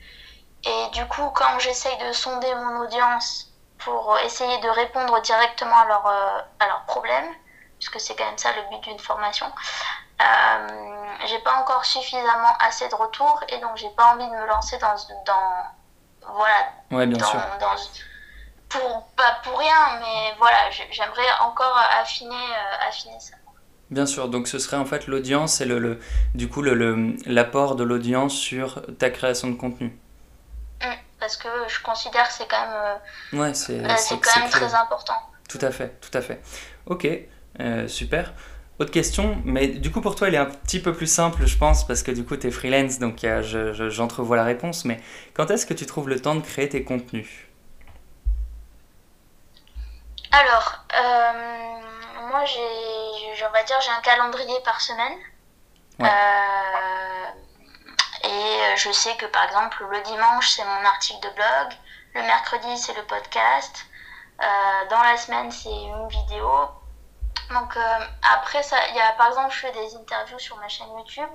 Et 0.64 0.90
du 0.94 1.06
coup, 1.08 1.30
quand 1.34 1.60
j'essaye 1.60 1.98
de 1.98 2.14
sonder 2.14 2.54
mon 2.56 2.82
audience 2.82 3.48
pour 3.80 4.18
essayer 4.20 4.60
de 4.60 4.70
répondre 4.70 5.20
directement 5.22 5.76
à, 5.76 5.86
leur, 5.86 6.06
euh, 6.06 6.40
à 6.60 6.68
leurs 6.68 6.86
problèmes, 6.86 7.34
puisque 7.80 8.00
c'est 8.00 8.16
quand 8.16 8.26
même 8.26 8.38
ça 8.38 8.52
le 8.54 8.62
but 8.70 8.82
d'une 8.84 9.00
formation, 9.00 9.48
euh, 10.22 11.16
j'ai 11.26 11.40
pas 11.40 11.56
encore 11.56 11.84
suffisamment 11.84 12.56
assez 12.60 12.88
de 12.88 12.96
retours 12.96 13.44
et 13.50 13.58
donc 13.58 13.76
j'ai 13.76 13.90
pas 13.90 14.14
envie 14.14 14.28
de 14.28 14.36
me 14.36 14.46
lancer 14.46 14.78
dans. 14.78 14.96
dans 15.26 16.34
voilà. 16.34 16.68
Ouais, 16.92 17.08
bien 17.08 17.26
sûr. 17.26 17.40
pour, 18.70 19.08
pas 19.18 19.40
pour 19.44 19.58
rien, 19.58 20.00
mais 20.00 20.36
voilà, 20.38 20.70
j'aimerais 20.70 21.32
encore 21.40 21.78
affiner, 22.00 22.56
affiner 22.88 23.20
ça. 23.20 23.36
Bien 23.92 24.06
sûr, 24.06 24.30
donc 24.30 24.48
ce 24.48 24.58
serait 24.58 24.78
en 24.78 24.86
fait 24.86 25.08
l'audience 25.08 25.60
et 25.60 25.66
le, 25.66 25.78
le, 25.78 26.00
du 26.34 26.48
coup 26.48 26.62
l'apport 26.62 27.72
le, 27.72 27.78
de 27.78 27.84
l'audience 27.84 28.34
sur 28.34 28.82
ta 28.98 29.10
création 29.10 29.50
de 29.50 29.56
contenu. 29.56 29.88
Mmh, 30.82 30.86
parce 31.20 31.36
que 31.36 31.50
je 31.68 31.84
considère 31.84 32.26
que 32.30 32.34
c'est 32.34 32.48
quand 32.48 32.62
même, 32.62 32.98
euh, 33.34 33.38
ouais, 33.38 33.54
c'est, 33.54 33.84
euh, 33.84 33.96
c'est 33.98 34.18
quand 34.22 34.40
même 34.40 34.50
très 34.50 34.74
important. 34.74 35.16
Tout 35.50 35.60
à 35.62 35.72
fait, 35.72 36.00
tout 36.00 36.18
à 36.18 36.22
fait. 36.22 36.42
Ok, 36.86 37.06
euh, 37.60 37.88
super. 37.90 38.34
Autre 38.80 38.92
question, 38.92 39.38
mais 39.44 39.68
du 39.68 39.92
coup 39.92 40.00
pour 40.00 40.16
toi 40.16 40.30
elle 40.30 40.36
est 40.36 40.38
un 40.38 40.46
petit 40.46 40.80
peu 40.80 40.94
plus 40.94 41.06
simple 41.06 41.46
je 41.46 41.58
pense 41.58 41.86
parce 41.86 42.02
que 42.02 42.12
du 42.12 42.24
coup 42.24 42.36
tu 42.38 42.48
es 42.48 42.52
freelance 42.52 42.98
donc 42.98 43.18
je, 43.22 43.90
j'entrevois 43.90 44.38
la 44.38 44.46
réponse, 44.46 44.86
mais 44.86 45.02
quand 45.34 45.52
est-ce 45.52 45.66
que 45.66 45.74
tu 45.74 45.86
trouves 45.86 46.08
le 46.08 46.20
temps 46.20 46.36
de 46.36 46.42
créer 46.42 46.70
tes 46.70 46.84
contenus? 46.86 47.28
Alors, 50.32 50.86
moi, 52.30 52.46
j'ai, 52.46 53.01
on 53.52 53.54
va 53.54 53.64
dire, 53.64 53.80
j'ai 53.82 53.92
un 53.92 54.02
calendrier 54.02 54.60
par 54.62 54.80
semaine. 54.80 55.18
et 58.24 58.78
je 58.78 58.92
sais 58.92 59.16
que 59.18 59.26
par 59.26 59.44
exemple, 59.44 59.86
le 59.90 60.02
dimanche, 60.02 60.50
c'est 60.52 60.64
mon 60.64 60.86
article 60.86 61.20
de 61.22 61.30
blog. 61.36 61.78
Le 62.14 62.22
mercredi, 62.24 62.78
c'est 62.78 62.94
le 62.94 63.04
podcast. 63.04 63.86
dans 64.90 65.02
la 65.02 65.18
semaine, 65.18 65.52
c'est 65.52 65.70
une 65.70 66.08
vidéo. 66.08 66.70
Donc 67.52 67.78
après, 68.24 68.64
ça, 68.64 68.78
y 68.90 69.00
a, 69.00 69.12
par 69.14 69.28
exemple, 69.28 69.54
je 69.54 69.60
fais 69.60 69.72
des 69.74 69.96
interviews 69.96 70.40
sur 70.40 70.58
ma 70.58 70.70
chaîne 70.70 70.92
YouTube. 70.98 71.30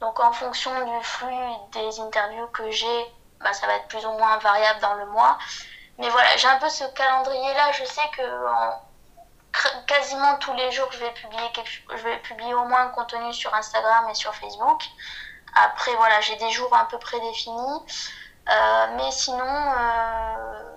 Donc 0.00 0.20
en 0.20 0.32
fonction 0.32 0.70
du 0.84 1.04
flux 1.04 1.52
des 1.72 2.00
interviews 2.00 2.46
que 2.48 2.70
j'ai, 2.70 3.14
bah, 3.40 3.52
ça 3.54 3.66
va 3.66 3.76
être 3.76 3.88
plus 3.88 4.04
ou 4.04 4.12
moins 4.12 4.36
variable 4.38 4.80
dans 4.80 4.94
le 4.94 5.06
mois. 5.06 5.38
Mais 5.98 6.10
voilà, 6.10 6.36
j'ai 6.36 6.48
un 6.48 6.58
peu 6.58 6.68
ce 6.68 6.84
calendrier-là. 6.84 7.72
Je 7.72 7.84
sais 7.84 8.08
que 8.16 8.48
en, 8.48 8.82
quasiment 9.86 10.36
tous 10.38 10.54
les 10.54 10.70
jours, 10.72 10.88
je 10.92 10.98
vais 10.98 11.10
publier 11.12 11.50
quelque, 11.52 11.70
je 11.96 12.02
vais 12.02 12.18
publier 12.18 12.54
au 12.54 12.64
moins 12.64 12.86
un 12.86 12.88
contenu 12.88 13.32
sur 13.32 13.54
Instagram 13.54 14.08
et 14.10 14.14
sur 14.14 14.34
Facebook. 14.34 14.82
Après, 15.54 15.94
voilà, 15.96 16.20
j'ai 16.20 16.36
des 16.36 16.50
jours 16.50 16.74
un 16.74 16.84
peu 16.86 16.98
prédéfinis. 16.98 17.80
Euh, 18.48 18.86
mais 18.96 19.10
sinon, 19.10 19.38
euh, 19.38 20.76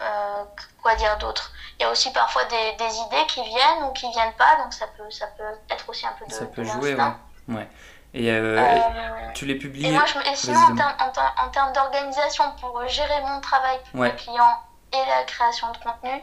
euh, 0.00 0.44
quoi 0.82 0.94
dire 0.94 1.18
d'autre? 1.18 1.52
Il 1.78 1.82
y 1.82 1.84
a 1.84 1.90
aussi 1.90 2.12
parfois 2.12 2.44
des, 2.44 2.72
des, 2.78 2.96
idées 2.98 3.26
qui 3.28 3.42
viennent 3.42 3.82
ou 3.84 3.92
qui 3.92 4.10
viennent 4.12 4.32
pas, 4.34 4.56
donc 4.62 4.72
ça 4.72 4.86
peut, 4.96 5.10
ça 5.10 5.26
peut 5.26 5.42
être 5.70 5.88
aussi 5.88 6.06
un 6.06 6.12
peu 6.12 6.26
de. 6.26 6.32
Ça 6.32 6.46
peut 6.46 6.64
jouer, 6.64 6.94
ouais. 6.94 7.04
ouais. 7.48 7.68
Et 8.14 8.30
euh, 8.30 9.32
tu 9.34 9.44
les 9.44 9.56
publies. 9.56 9.86
Et, 9.86 9.90
moi, 9.90 10.04
je, 10.06 10.18
et 10.30 10.36
sinon, 10.36 10.60
en, 10.60 11.48
termes 11.50 11.72
d'organisation, 11.72 12.44
pour 12.60 12.86
gérer 12.86 13.20
mon 13.22 13.40
travail 13.40 13.78
pour 13.90 14.00
ouais. 14.00 14.14
clients 14.14 14.60
et 14.92 15.10
la 15.10 15.24
création 15.24 15.66
de 15.72 15.78
contenu, 15.78 16.22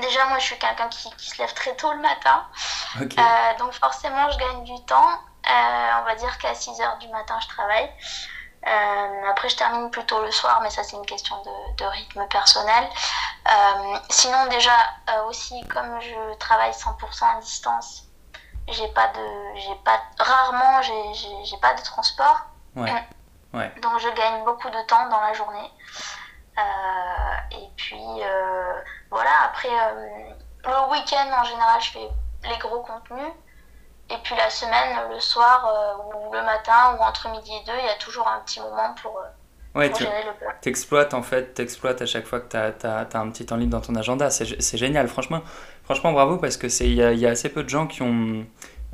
déjà, 0.00 0.26
moi, 0.26 0.38
je 0.38 0.44
suis 0.44 0.58
quelqu'un 0.58 0.88
qui, 0.88 1.10
qui, 1.16 1.30
se 1.30 1.38
lève 1.38 1.52
très 1.54 1.74
tôt 1.76 1.92
le 1.92 2.00
matin. 2.00 2.44
donc, 3.58 3.72
forcément, 3.74 4.30
je 4.30 4.38
gagne 4.38 4.64
du 4.64 4.84
temps. 4.84 5.18
on 5.46 6.04
va 6.04 6.14
dire 6.16 6.36
qu'à 6.38 6.54
6 6.54 6.80
heures 6.80 6.98
du 6.98 7.08
matin, 7.08 7.38
je 7.42 7.48
travaille. 7.48 7.90
après, 9.28 9.48
je 9.48 9.56
termine 9.56 9.90
plutôt 9.90 10.20
le 10.22 10.30
soir, 10.30 10.60
mais 10.62 10.70
ça, 10.70 10.82
c'est 10.82 10.96
une 10.96 11.06
question 11.06 11.36
de, 11.42 11.76
de 11.76 11.84
rythme 11.84 12.26
personnel. 12.28 12.88
sinon, 14.08 14.46
déjà, 14.46 14.76
aussi, 15.28 15.66
comme 15.68 16.00
je 16.00 16.34
travaille 16.38 16.72
100% 16.72 17.38
à 17.38 17.40
distance, 17.40 18.04
j'ai 18.72 18.88
pas 18.88 19.08
de 19.08 19.58
j'ai 19.58 19.74
pas 19.84 20.00
rarement 20.18 20.82
j'ai 20.82 21.56
pas 21.58 21.74
de 21.74 21.82
transport 21.82 22.46
ouais. 22.76 22.92
Ouais. 23.52 23.72
donc 23.82 23.98
je 23.98 24.08
gagne 24.10 24.44
beaucoup 24.44 24.68
de 24.68 24.86
temps 24.86 25.08
dans 25.08 25.20
la 25.20 25.32
journée 25.32 25.58
euh, 25.58 26.19
et 27.52 27.68
puis 27.76 27.96
euh, 27.96 28.72
voilà 29.10 29.30
après 29.44 29.68
euh, 29.68 30.30
le 30.64 30.90
week-end 30.92 31.28
en 31.40 31.44
général 31.44 31.80
je 31.80 31.90
fais 31.90 32.08
les 32.48 32.58
gros 32.58 32.80
contenus. 32.80 33.32
Et 34.12 34.16
puis 34.24 34.34
la 34.36 34.50
semaine 34.50 35.08
le 35.08 35.20
soir 35.20 36.02
ou 36.04 36.32
le 36.32 36.42
matin 36.42 36.96
ou 36.98 37.02
entre 37.02 37.30
midi 37.30 37.52
et 37.54 37.64
deux 37.64 37.78
il 37.78 37.86
y 37.86 37.88
a 37.88 37.94
toujours 37.94 38.26
un 38.26 38.40
petit 38.40 38.60
moment 38.60 38.94
pour 39.00 39.20
Ouais, 39.76 39.88
tu 39.92 40.68
exploites 40.68 41.14
en 41.14 41.22
fait, 41.22 41.54
t'exploites 41.54 42.02
à 42.02 42.06
chaque 42.06 42.26
fois 42.26 42.40
que 42.40 42.48
tu 42.48 42.56
as, 42.56 42.74
as, 42.88 43.18
un 43.20 43.30
petit 43.30 43.46
temps 43.46 43.54
libre 43.54 43.70
dans 43.70 43.80
ton 43.80 43.94
agenda. 43.94 44.28
C'est 44.28 44.76
génial, 44.76 45.06
franchement, 45.06 45.42
franchement 45.84 46.10
bravo 46.10 46.38
parce 46.38 46.56
que 46.56 46.66
il 46.82 46.94
y 46.94 47.02
a, 47.04 47.12
y 47.12 47.24
a, 47.24 47.30
assez 47.30 47.48
peu 47.48 47.62
de 47.62 47.68
gens 47.68 47.86
qui 47.86 48.02
ont 48.02 48.44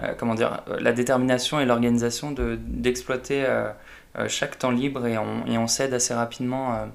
euh, 0.03 0.13
comment 0.19 0.35
dire, 0.35 0.63
la 0.79 0.93
détermination 0.93 1.59
et 1.59 1.65
l'organisation 1.65 2.31
d'exploiter 2.33 3.47
euh, 3.47 3.71
euh, 4.19 4.29
chaque 4.29 4.59
temps 4.59 4.71
libre 4.71 5.07
et 5.07 5.17
on, 5.17 5.47
et 5.47 5.57
on 5.57 5.67
cède 5.67 5.95
assez 5.95 6.13
rapidement 6.13 6.87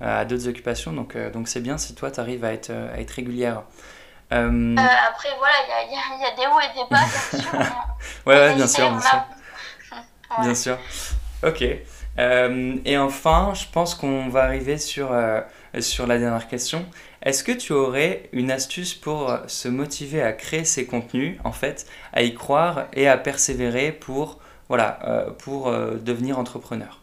à 0.00 0.24
d'autres 0.24 0.48
occupations. 0.48 0.92
Donc 0.92 1.16
donc 1.32 1.48
c'est 1.48 1.60
bien 1.60 1.78
si 1.78 1.94
toi 1.94 2.10
tu 2.10 2.20
arrives 2.20 2.44
à 2.44 2.52
être, 2.52 2.70
à 2.70 3.00
être 3.00 3.10
régulière. 3.10 3.62
après 4.30 5.28
voilà, 5.38 5.56
il 5.86 5.90
y, 5.90 5.92
y, 5.92 6.22
y 6.22 6.26
a, 6.26 6.36
des 6.36 6.46
hauts 6.46 6.60
et 6.60 6.74
des 6.74 6.88
bas, 6.90 7.00
bien 7.32 7.40
sûr. 7.40 7.52
ouais, 8.26 8.34
ouais, 8.34 8.54
bien 8.54 8.66
sûr, 8.66 8.90
bien 8.90 9.00
sûr. 9.00 9.24
Bien 10.42 10.54
sûr. 10.54 10.78
Ok. 11.42 11.64
Euh, 12.18 12.76
et 12.84 12.98
enfin, 12.98 13.52
je 13.54 13.64
pense 13.72 13.94
qu'on 13.94 14.28
va 14.28 14.42
arriver 14.42 14.78
sur, 14.78 15.12
euh, 15.12 15.40
sur 15.80 16.06
la 16.06 16.18
dernière 16.18 16.48
question. 16.48 16.84
Est-ce 17.22 17.44
que 17.44 17.52
tu 17.52 17.72
aurais 17.72 18.28
une 18.32 18.50
astuce 18.50 18.94
pour 18.94 19.32
se 19.46 19.68
motiver 19.68 20.22
à 20.22 20.32
créer 20.32 20.64
ces 20.64 20.86
contenus, 20.86 21.38
en 21.44 21.52
fait, 21.52 21.86
à 22.12 22.22
y 22.22 22.34
croire 22.34 22.86
et 22.92 23.08
à 23.08 23.16
persévérer 23.16 23.92
pour, 23.92 24.38
voilà, 24.68 24.98
euh, 25.04 25.30
pour 25.30 25.70
devenir 25.70 26.38
entrepreneur? 26.38 26.97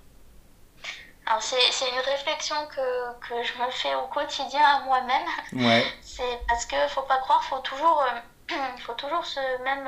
C'est, 1.40 1.90
une 1.90 2.00
réflexion 2.00 2.56
que, 2.68 3.28
que, 3.28 3.44
je 3.44 3.54
me 3.64 3.70
fais 3.72 3.96
au 3.96 4.08
quotidien 4.08 4.62
à 4.62 4.80
moi-même. 4.82 5.28
Ouais. 5.54 5.86
C'est 6.02 6.40
parce 6.48 6.66
que 6.66 6.76
faut 6.90 7.02
pas 7.04 7.18
croire, 7.18 7.44
faut 7.44 7.60
toujours, 7.60 8.04
faut 8.86 8.94
toujours 8.94 9.26
se, 9.26 9.40
même 9.64 9.88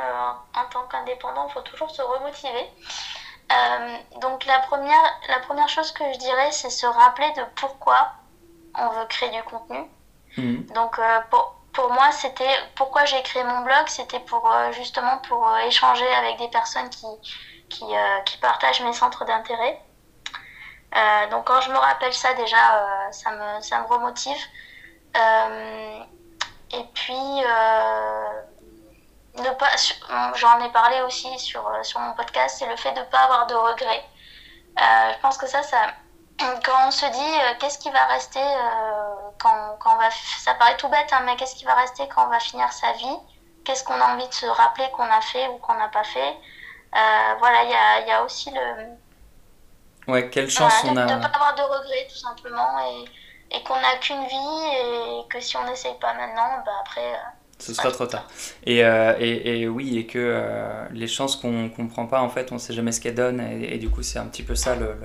en 0.55 0.65
tant 0.69 0.83
qu'indépendant, 0.87 1.47
faut 1.49 1.61
toujours 1.61 1.89
se 1.91 2.01
remotiver. 2.01 2.69
Euh, 3.51 3.97
donc 4.21 4.45
la 4.45 4.59
première, 4.59 5.19
la 5.29 5.39
première 5.39 5.69
chose 5.69 5.91
que 5.91 6.03
je 6.13 6.19
dirais, 6.19 6.51
c'est 6.51 6.69
se 6.69 6.85
rappeler 6.85 7.31
de 7.37 7.43
pourquoi 7.55 8.11
on 8.75 8.89
veut 8.89 9.05
créer 9.05 9.29
du 9.29 9.41
contenu. 9.43 9.89
Mhm. 10.37 10.65
Donc 10.73 10.99
euh, 10.99 11.19
pour, 11.29 11.55
pour, 11.73 11.91
moi, 11.91 12.11
c'était 12.11 12.57
pourquoi 12.75 13.05
j'ai 13.05 13.21
créé 13.23 13.43
mon 13.43 13.61
blog, 13.61 13.87
c'était 13.87 14.19
pour 14.19 14.51
euh, 14.51 14.71
justement 14.73 15.19
pour 15.19 15.49
échanger 15.65 16.07
avec 16.15 16.37
des 16.37 16.49
personnes 16.49 16.89
qui, 16.89 17.07
qui, 17.69 17.85
qui 18.25 18.37
partagent 18.39 18.81
mes 18.81 18.93
centres 18.93 19.23
d'intérêt. 19.25 19.79
Donc 21.31 21.45
quand 21.45 21.61
je 21.61 21.71
me 21.71 21.77
rappelle 21.77 22.13
ça 22.13 22.33
déjà, 22.33 23.11
ça, 23.11 23.31
me, 23.31 23.61
ça 23.61 23.81
me 23.81 23.87
remotive. 23.87 24.37
et 26.71 26.83
puis 26.93 27.43
ne 29.41 29.49
pas, 29.51 29.69
j'en 30.35 30.59
ai 30.59 30.69
parlé 30.71 31.01
aussi 31.01 31.37
sur, 31.39 31.67
euh, 31.67 31.83
sur 31.83 31.99
mon 31.99 32.13
podcast, 32.13 32.57
c'est 32.59 32.67
le 32.67 32.75
fait 32.75 32.91
de 32.93 32.99
ne 32.99 33.05
pas 33.05 33.19
avoir 33.19 33.47
de 33.47 33.55
regrets. 33.55 34.05
Euh, 34.79 35.13
je 35.13 35.19
pense 35.19 35.37
que 35.37 35.47
ça, 35.47 35.63
ça, 35.63 35.77
quand 36.39 36.87
on 36.87 36.91
se 36.91 37.05
dit 37.05 37.19
euh, 37.19 37.53
qu'est-ce 37.59 37.79
qui 37.79 37.89
va 37.91 38.05
rester 38.05 38.43
quand, 39.39 39.77
quand 39.79 39.93
on 39.93 39.97
va, 39.97 40.09
ça 40.39 40.53
paraît 40.55 40.77
tout 40.77 40.87
bête, 40.89 41.11
hein, 41.11 41.21
mais 41.25 41.35
qu'est-ce 41.35 41.55
qui 41.55 41.65
va 41.65 41.75
rester 41.75 42.07
quand 42.07 42.25
on 42.25 42.29
va 42.29 42.39
finir 42.39 42.71
sa 42.71 42.91
vie? 42.93 43.17
Qu'est-ce 43.65 43.83
qu'on 43.83 43.99
a 43.99 44.13
envie 44.13 44.27
de 44.27 44.33
se 44.33 44.45
rappeler 44.45 44.89
qu'on 44.91 45.09
a 45.09 45.21
fait 45.21 45.47
ou 45.49 45.57
qu'on 45.57 45.75
n'a 45.75 45.89
pas 45.89 46.03
fait? 46.03 46.37
Voilà, 47.39 47.63
il 47.63 47.69
y 47.69 47.75
a, 47.75 47.99
y 48.07 48.11
a, 48.11 48.23
aussi 48.23 48.49
le. 48.49 48.97
Ouais, 50.07 50.29
quelle 50.29 50.49
chance 50.49 50.73
on 50.83 50.95
a. 50.95 51.05
De 51.05 51.13
ne 51.13 51.19
pas 51.19 51.27
avoir 51.27 51.55
de 51.55 51.61
regrets, 51.61 52.07
tout 52.09 52.17
simplement, 52.17 52.79
et, 52.79 53.55
et 53.55 53.63
qu'on 53.63 53.75
n'a 53.75 53.97
qu'une 54.01 54.25
vie, 54.25 54.65
et 54.75 55.27
que 55.29 55.39
si 55.39 55.57
on 55.57 55.65
n'essaye 55.65 55.97
pas 55.99 56.13
maintenant, 56.13 56.63
bah 56.65 56.71
après 56.81 57.13
ce 57.59 57.73
sera 57.73 57.91
trop 57.91 58.05
tard. 58.05 58.27
Et, 58.65 58.83
euh, 58.83 59.15
et, 59.19 59.61
et, 59.61 59.67
oui, 59.67 59.97
et 59.97 60.05
que 60.05 60.19
euh, 60.19 60.85
les 60.91 61.07
chances 61.07 61.35
qu'on 61.35 61.51
ne 61.51 61.69
comprend 61.69 62.05
pas, 62.05 62.21
en 62.21 62.29
fait, 62.29 62.51
on 62.51 62.55
ne 62.55 62.59
sait 62.59 62.73
jamais 62.73 62.91
ce 62.91 63.01
qu'elles 63.01 63.15
donnent. 63.15 63.41
Et, 63.41 63.75
et, 63.75 63.77
du 63.77 63.89
coup, 63.89 64.03
c'est 64.03 64.19
un 64.19 64.25
petit 64.25 64.43
peu 64.43 64.55
ça 64.55 64.75
le, 64.75 64.95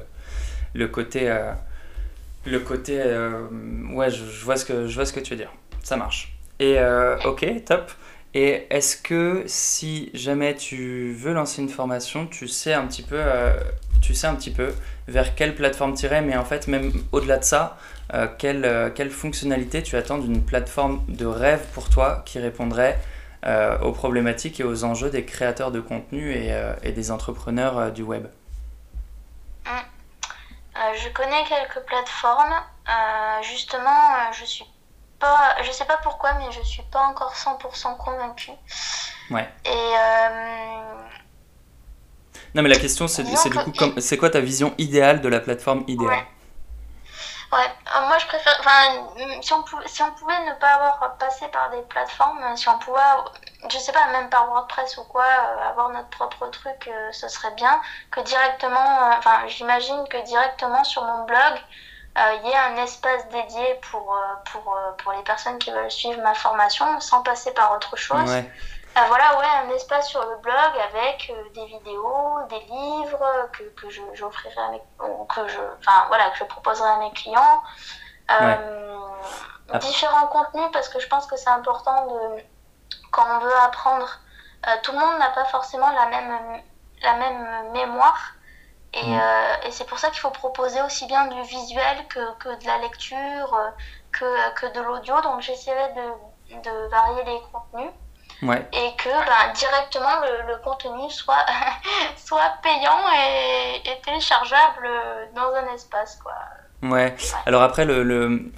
le, 0.75 0.89
côté. 0.89 1.31
Euh, 1.31 1.53
le 2.45 2.61
côté. 2.61 2.99
ouais, 3.95 4.11
je, 4.11 4.25
je, 4.25 4.45
vois 4.45 4.57
ce 4.57 4.65
que, 4.65 4.87
je 4.87 4.95
vois 4.95 5.07
ce 5.07 5.13
que 5.13 5.21
tu 5.21 5.31
veux 5.31 5.39
dire. 5.39 5.53
Ça 5.83 5.97
marche. 5.97 6.37
Et 6.59 6.79
ok, 7.25 7.65
top. 7.65 7.91
Et 8.35 8.67
est-ce 8.71 8.97
que 8.97 9.45
si 9.47 10.11
jamais 10.15 10.55
tu 10.55 11.13
veux 11.13 11.33
lancer 11.35 11.61
une 11.61 11.69
formation, 11.69 12.27
tu 12.27 12.49
sais 12.49 12.73
un 12.73 12.87
petit 12.87 13.03
peu, 13.03 13.21
tu 14.03 14.15
sais 14.15 14.27
un 14.27 14.35
petit 14.35 14.51
peu 14.51 14.75
vers 15.09 15.35
quelle 15.35 15.55
plateforme 15.55 15.95
tirer, 15.95 16.21
mais 16.21 16.37
en 16.37 16.45
fait, 16.45 16.69
même 16.69 16.93
au-delà 17.13 17.39
de 17.39 17.45
ça, 17.45 17.79
euh, 18.15 18.29
quelle, 18.39 18.65
euh, 18.65 18.91
quelle, 18.91 19.11
fonctionnalité 19.11 19.83
tu 19.83 19.97
attends 19.97 20.19
d'une 20.19 20.45
plateforme 20.45 21.03
de 21.09 21.25
rêve 21.25 21.65
pour 21.73 21.89
toi 21.89 22.23
qui 22.27 22.39
répondrait 22.39 22.99
euh, 23.47 23.79
aux 23.79 23.93
problématiques 23.93 24.61
et 24.61 24.65
aux 24.65 24.85
enjeux 24.85 25.09
des 25.09 25.25
créateurs 25.25 25.71
de 25.71 25.81
contenu 25.81 26.33
et, 26.33 26.55
et 26.83 26.93
des 26.93 27.11
entrepreneurs 27.11 27.91
du 27.91 28.03
web? 28.03 28.27
Hum. 29.67 29.83
Je 30.95 31.09
connais 31.11 31.45
quelques 31.45 31.85
plateformes. 31.87 32.55
justement, 33.43 34.33
je 34.33 34.45
suis 34.45 34.67
pas, 35.19 35.57
je 35.63 35.71
sais 35.71 35.85
pas 35.85 35.99
pourquoi, 36.03 36.35
mais 36.35 36.51
je 36.51 36.61
suis 36.63 36.83
pas 36.91 37.01
encore 37.01 37.35
100% 37.35 37.97
convaincue. 37.97 38.51
Ouais. 39.31 39.49
Et 39.65 39.95
non, 42.55 42.63
mais 42.63 42.69
la 42.69 42.77
question, 42.77 43.09
c'est 43.09 43.23
du 43.23 43.35
coup, 43.35 43.73
c'est 43.99 44.19
quoi 44.19 44.31
ta 44.31 44.41
vision 44.41 44.75
idéale 44.79 45.21
de 45.21 45.29
la 45.29 45.41
plateforme 45.41 45.85
idéale 45.87 46.25
Ouais, 47.53 47.59
euh, 47.95 48.09
moi 48.09 48.17
je 48.17 48.27
préfère. 48.27 48.57
Enfin, 48.61 49.11
si 49.43 49.53
on, 49.53 49.63
pouvait, 49.63 49.87
si 49.87 50.03
on 50.03 50.11
pouvait 50.13 50.41
ne 50.47 50.55
pas 50.55 50.69
avoir 50.69 51.17
passé 51.19 51.47
par 51.49 51.69
des 51.71 51.83
plateformes, 51.83 52.41
si 52.57 52.67
on 52.71 52.79
pouvait, 52.79 53.01
je 53.71 53.77
sais 53.77 53.93
pas, 53.93 54.07
même 54.11 54.31
par 54.31 54.49
WordPress 54.49 54.97
ou 54.97 55.05
quoi, 55.05 55.27
euh, 55.27 55.69
avoir 55.69 55.91
notre 55.91 56.09
propre 56.09 56.47
truc, 56.49 56.89
euh, 56.89 57.13
ce 57.13 57.29
serait 57.29 57.55
bien. 57.55 57.79
Que 58.11 58.21
directement, 58.21 59.11
enfin, 59.19 59.47
j'imagine 59.49 60.03
que 60.09 60.25
directement 60.25 60.83
sur 60.85 61.05
mon 61.05 61.25
blog, 61.25 61.61
il 62.17 62.49
y 62.49 62.51
ait 62.51 62.57
un 62.57 62.83
espace 62.83 63.29
dédié 63.29 63.81
pour, 63.91 64.19
pour, 64.51 64.79
pour 64.99 65.13
les 65.13 65.23
personnes 65.23 65.59
qui 65.59 65.71
veulent 65.71 65.91
suivre 65.91 66.23
ma 66.23 66.35
formation 66.35 67.01
sans 67.01 67.23
passer 67.23 67.53
par 67.53 67.73
autre 67.75 67.97
chose. 67.97 68.31
Ouais. 68.31 68.51
Euh, 68.95 69.01
voilà, 69.09 69.39
ouais, 69.39 69.47
un 69.65 69.71
espace 69.71 70.09
sur 70.09 70.21
le 70.21 70.37
blog 70.37 70.55
avec 70.55 71.31
euh, 71.31 71.49
des 71.55 71.65
vidéos, 71.65 72.39
des 72.51 72.61
livres 72.61 73.49
que, 73.53 73.63
que 73.71 73.89
j'offrirai 74.13 74.61
à 74.61 74.69
mes, 74.69 74.83
que 74.99 75.49
je, 75.49 75.61
enfin 75.79 76.05
voilà, 76.09 76.29
que 76.31 76.37
je 76.37 76.45
proposerai 76.45 76.89
à 76.89 76.99
mes 76.99 77.11
clients. 77.13 77.63
Différents 79.81 80.27
contenus 80.27 80.69
parce 80.75 80.91
que 80.91 81.01
je 81.01 81.09
pense 81.09 81.27
que 81.27 81.37
c'est 81.37 81.49
important 81.49 82.07
de 82.07 82.43
quand 83.11 83.25
on 83.37 83.39
veut 83.39 83.57
apprendre. 83.63 84.21
tout 84.83 84.93
le 84.93 84.99
monde 84.99 85.19
n'a 85.19 85.31
pas 85.31 85.47
forcément 85.47 85.91
la 85.91 86.07
même, 86.07 86.63
la 87.03 87.15
même 87.15 87.73
mémoire. 87.73 88.35
Et, 88.93 89.07
mm. 89.07 89.21
et 89.65 89.71
c'est 89.71 89.87
pour 89.87 89.99
ça 89.99 90.11
qu'il 90.11 90.21
faut 90.21 90.31
proposer 90.31 90.83
aussi 90.83 91.07
bien 91.07 91.29
du 91.29 91.41
visuel 91.43 92.07
que, 92.09 92.35
que 92.35 92.61
de 92.61 92.67
la 92.67 92.77
lecture, 92.79 93.59
que, 94.13 94.55
que 94.55 94.67
de 94.67 94.83
l'audio. 94.83 95.19
Donc 95.23 95.41
j'essaierai 95.41 95.95
de, 95.95 96.61
de 96.61 96.89
varier 96.89 97.25
les 97.25 97.41
contenus. 97.51 97.93
Et 98.73 98.91
que 98.97 99.09
ben, 99.09 99.53
directement 99.55 100.21
le, 100.47 100.57
contenu 100.63 101.09
soit, 101.11 101.47
soit 102.17 102.53
payant 102.63 102.99
et, 103.85 104.01
téléchargeable 104.05 104.89
dans 105.35 105.53
un 105.55 105.75
espace. 105.75 106.19
Quoi. 106.23 106.35
Ouais. 106.83 107.15
Alors 107.47 107.63
après, 107.63 107.85
le, 107.85 108.03
le, 108.03 108.51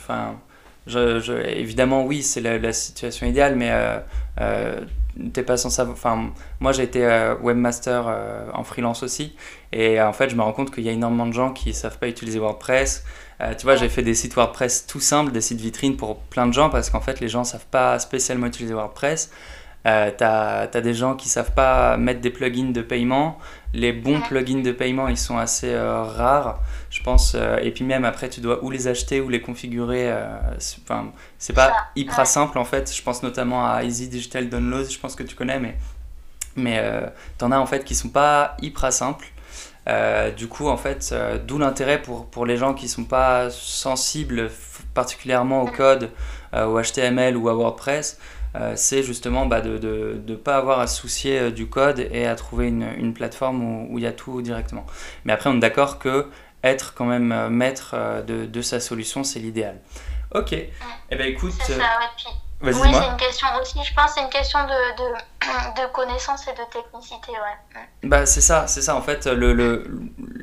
je, 0.87 1.21
je, 1.21 1.33
évidemment, 1.33 2.05
oui, 2.05 2.23
c'est 2.23 2.41
la, 2.41 2.73
situation 2.73 3.27
idéale, 3.27 3.57
mais 3.57 3.71
euh, 3.71 3.99
euh, 4.41 4.81
t'es 5.33 5.43
pas 5.43 5.57
sans 5.57 5.71
savoir. 5.71 5.97
Enfin, 5.97 6.31
moi, 6.61 6.73
j'ai 6.73 6.83
été 6.83 7.05
euh, 7.05 7.37
webmaster 7.41 8.05
euh, 8.07 8.51
en 8.53 8.65
freelance 8.65 9.03
aussi, 9.03 9.37
et 9.73 10.01
en 10.01 10.13
fait, 10.13 10.31
je 10.31 10.37
me 10.37 10.43
rends 10.43 10.53
compte 10.53 10.75
qu'il 10.75 10.85
y 10.85 10.89
a 10.89 10.93
énormément 10.93 11.27
de 11.27 11.33
gens 11.33 11.53
qui 11.53 11.73
savent 11.73 11.99
pas 11.99 12.09
utiliser 12.09 12.39
WordPress. 12.39 13.05
tu 13.59 13.65
vois, 13.65 13.77
j'ai 13.77 13.89
fait 13.89 14.03
des 14.03 14.15
sites 14.15 14.35
WordPress 14.35 14.87
tout 14.87 15.01
simples, 15.01 15.33
des 15.33 15.41
sites 15.41 15.61
vitrines 15.61 15.97
pour 15.97 16.19
plein 16.19 16.47
de 16.47 16.53
gens, 16.53 16.71
parce 16.71 16.91
qu'en 16.91 17.01
fait, 17.01 17.21
les 17.21 17.29
gens 17.29 17.45
savent 17.45 17.67
pas 17.67 17.99
spécialement 17.99 18.47
utiliser 18.47 18.75
WordPress. 18.75 19.31
Euh, 19.87 20.11
tu 20.17 20.25
as, 20.25 20.81
des 20.81 20.95
gens 20.95 21.15
qui 21.15 21.29
savent 21.29 21.53
pas 21.53 21.97
mettre 21.97 22.21
des 22.21 22.31
plugins 22.31 22.71
de 22.73 22.81
paiement. 22.81 23.39
Les 23.75 23.93
bons 23.93 24.21
plugins 24.21 24.63
de 24.63 24.73
paiement, 24.73 25.09
ils 25.09 25.19
sont 25.19 25.37
assez 25.37 25.73
euh, 25.73 26.03
rares, 26.03 26.61
je 26.91 27.03
pense. 27.03 27.35
Euh, 27.35 27.59
et 27.59 27.71
puis 27.71 27.85
même 27.85 28.05
après, 28.05 28.29
tu 28.31 28.41
dois 28.41 28.65
ou 28.65 28.71
les 28.71 28.89
acheter 28.89 29.21
ou 29.21 29.29
les 29.29 29.43
configurer. 29.43 30.11
Enfin, 30.83 31.13
c'est 31.39 31.53
pas 31.53 31.73
hyper 31.97 32.27
simple 32.27 32.59
en 32.59 32.65
fait. 32.65 32.95
Je 32.95 33.03
pense 33.03 33.23
notamment 33.23 33.71
à 33.71 33.85
Easy 33.85 34.09
Digital 34.09 34.49
Downloads, 34.49 34.89
je 34.89 34.99
pense 34.99 35.15
que 35.15 35.23
tu 35.23 35.35
connais, 35.35 35.61
mais, 35.61 35.77
mais 36.57 36.83
tu 37.39 37.45
en 37.45 37.53
as 37.53 37.59
en 37.59 37.67
fait 37.67 37.85
qui 37.85 37.95
sont 37.95 38.09
pas 38.09 38.57
hyper 38.63 38.91
simples. 38.91 39.27
du 40.37 40.49
coup, 40.49 40.69
en 40.69 40.79
fait, 40.79 41.15
d'où 41.47 41.59
l'intérêt 41.59 42.01
pour, 42.01 42.27
pour 42.27 42.47
les 42.47 42.57
gens 42.57 42.73
qui 42.73 42.89
sont 42.89 43.05
pas 43.05 43.51
sensibles 43.51 44.51
particulièrement 44.95 45.63
au 45.63 45.67
code, 45.67 46.11
au 46.55 46.81
HTML 46.81 47.37
ou 47.37 47.49
à 47.49 47.55
WordPress, 47.55 48.19
euh, 48.19 48.21
c'est 48.77 49.03
justement 49.03 49.47
bah, 49.47 49.61
de 49.61 50.23
ne 50.27 50.35
pas 50.37 50.57
avoir 50.57 50.81
à 50.81 50.87
se 50.87 51.01
soucier 51.01 51.39
euh, 51.39 51.51
du 51.51 51.69
code 51.69 51.99
et 51.99 52.27
à 52.27 52.37
trouver 52.37 52.69
une, 52.69 52.89
une 52.99 53.13
plateforme 53.13 53.91
où 53.91 53.99
il 53.99 54.05
y 54.05 54.07
a 54.07 54.13
tout 54.13 54.43
directement. 54.43 54.87
Mais 55.25 55.33
après, 55.33 55.51
on 55.51 55.57
est 55.57 55.61
d'accord 55.61 55.99
que 55.99 56.29
être 56.63 56.95
quand 56.95 57.05
même 57.05 57.33
euh, 57.33 57.49
maître 57.51 57.95
de, 58.27 58.47
de 58.47 58.63
sa 58.63 58.81
solution, 58.81 59.25
c'est 59.25 59.41
l'idéal. 59.41 59.81
Ok. 60.35 60.53
et 60.53 60.71
Eh 61.11 61.17
ben 61.17 61.27
écoute. 61.27 61.53
Ça, 61.53 61.75
oui, 62.63 62.73
c'est 62.73 63.11
une 63.11 63.17
question 63.17 63.49
aussi, 63.61 63.79
je 63.85 63.95
pense, 63.95 64.13
c'est 64.15 64.23
une 64.23 64.31
question 64.31 64.59
de, 64.65 64.97
de, 64.97 65.83
de, 65.83 65.93
connaissance 65.93 66.47
et 66.49 66.53
de 66.53 66.65
technicité, 66.73 67.33
ouais. 67.33 67.83
Bah, 68.05 68.25
c'est 68.25 68.41
ça, 68.41 68.67
c'est 68.67 68.81
ça. 68.81 68.97
En 68.97 69.03
fait, 69.03 69.27
le, 69.27 69.53
le, 69.53 69.85